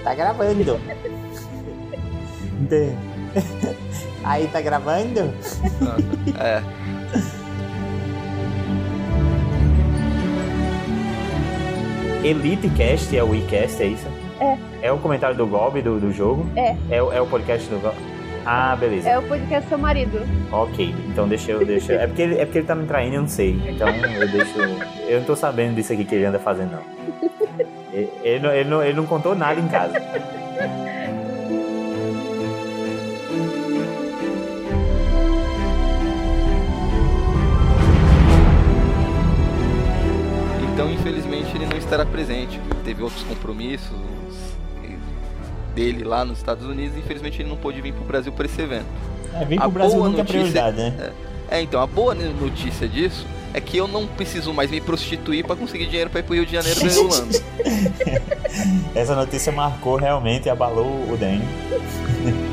[0.04, 0.80] Tá gravando.
[4.24, 5.34] aí tá gravando?
[6.40, 6.64] é.
[12.24, 14.08] Elite Cast é o WeCast, é isso?
[14.40, 14.58] É.
[14.84, 16.48] É o comentário do Gob do, do jogo?
[16.56, 16.76] É.
[16.90, 17.96] É, é o podcast do Gob?
[18.46, 19.10] Ah, beleza.
[19.10, 20.20] É o podcast do seu marido.
[20.52, 21.64] Ok, então deixa eu.
[21.66, 23.62] Deixa, é, porque ele, é porque ele tá me traindo, eu não sei.
[23.68, 24.60] Então eu deixo.
[25.08, 27.41] Eu não tô sabendo disso aqui que ele anda fazendo, não.
[27.94, 30.02] Ele, ele, não, ele, não, ele não contou nada em casa.
[40.74, 42.60] Então, infelizmente, ele não estará presente.
[42.86, 43.92] Teve outros compromissos
[45.76, 46.98] dele lá nos Estados Unidos.
[46.98, 48.86] Infelizmente, ele não pôde vir para o Brasil para esse evento.
[49.34, 51.14] É, vir para o Brasil nunca notícia, é prioridade, né?
[51.50, 55.46] É, é, então, a boa notícia disso é que eu não preciso mais me prostituir
[55.46, 57.42] para conseguir dinheiro para ir pro Rio de Janeiro da Holanda.
[58.96, 61.42] Essa notícia marcou realmente e abalou o Danny.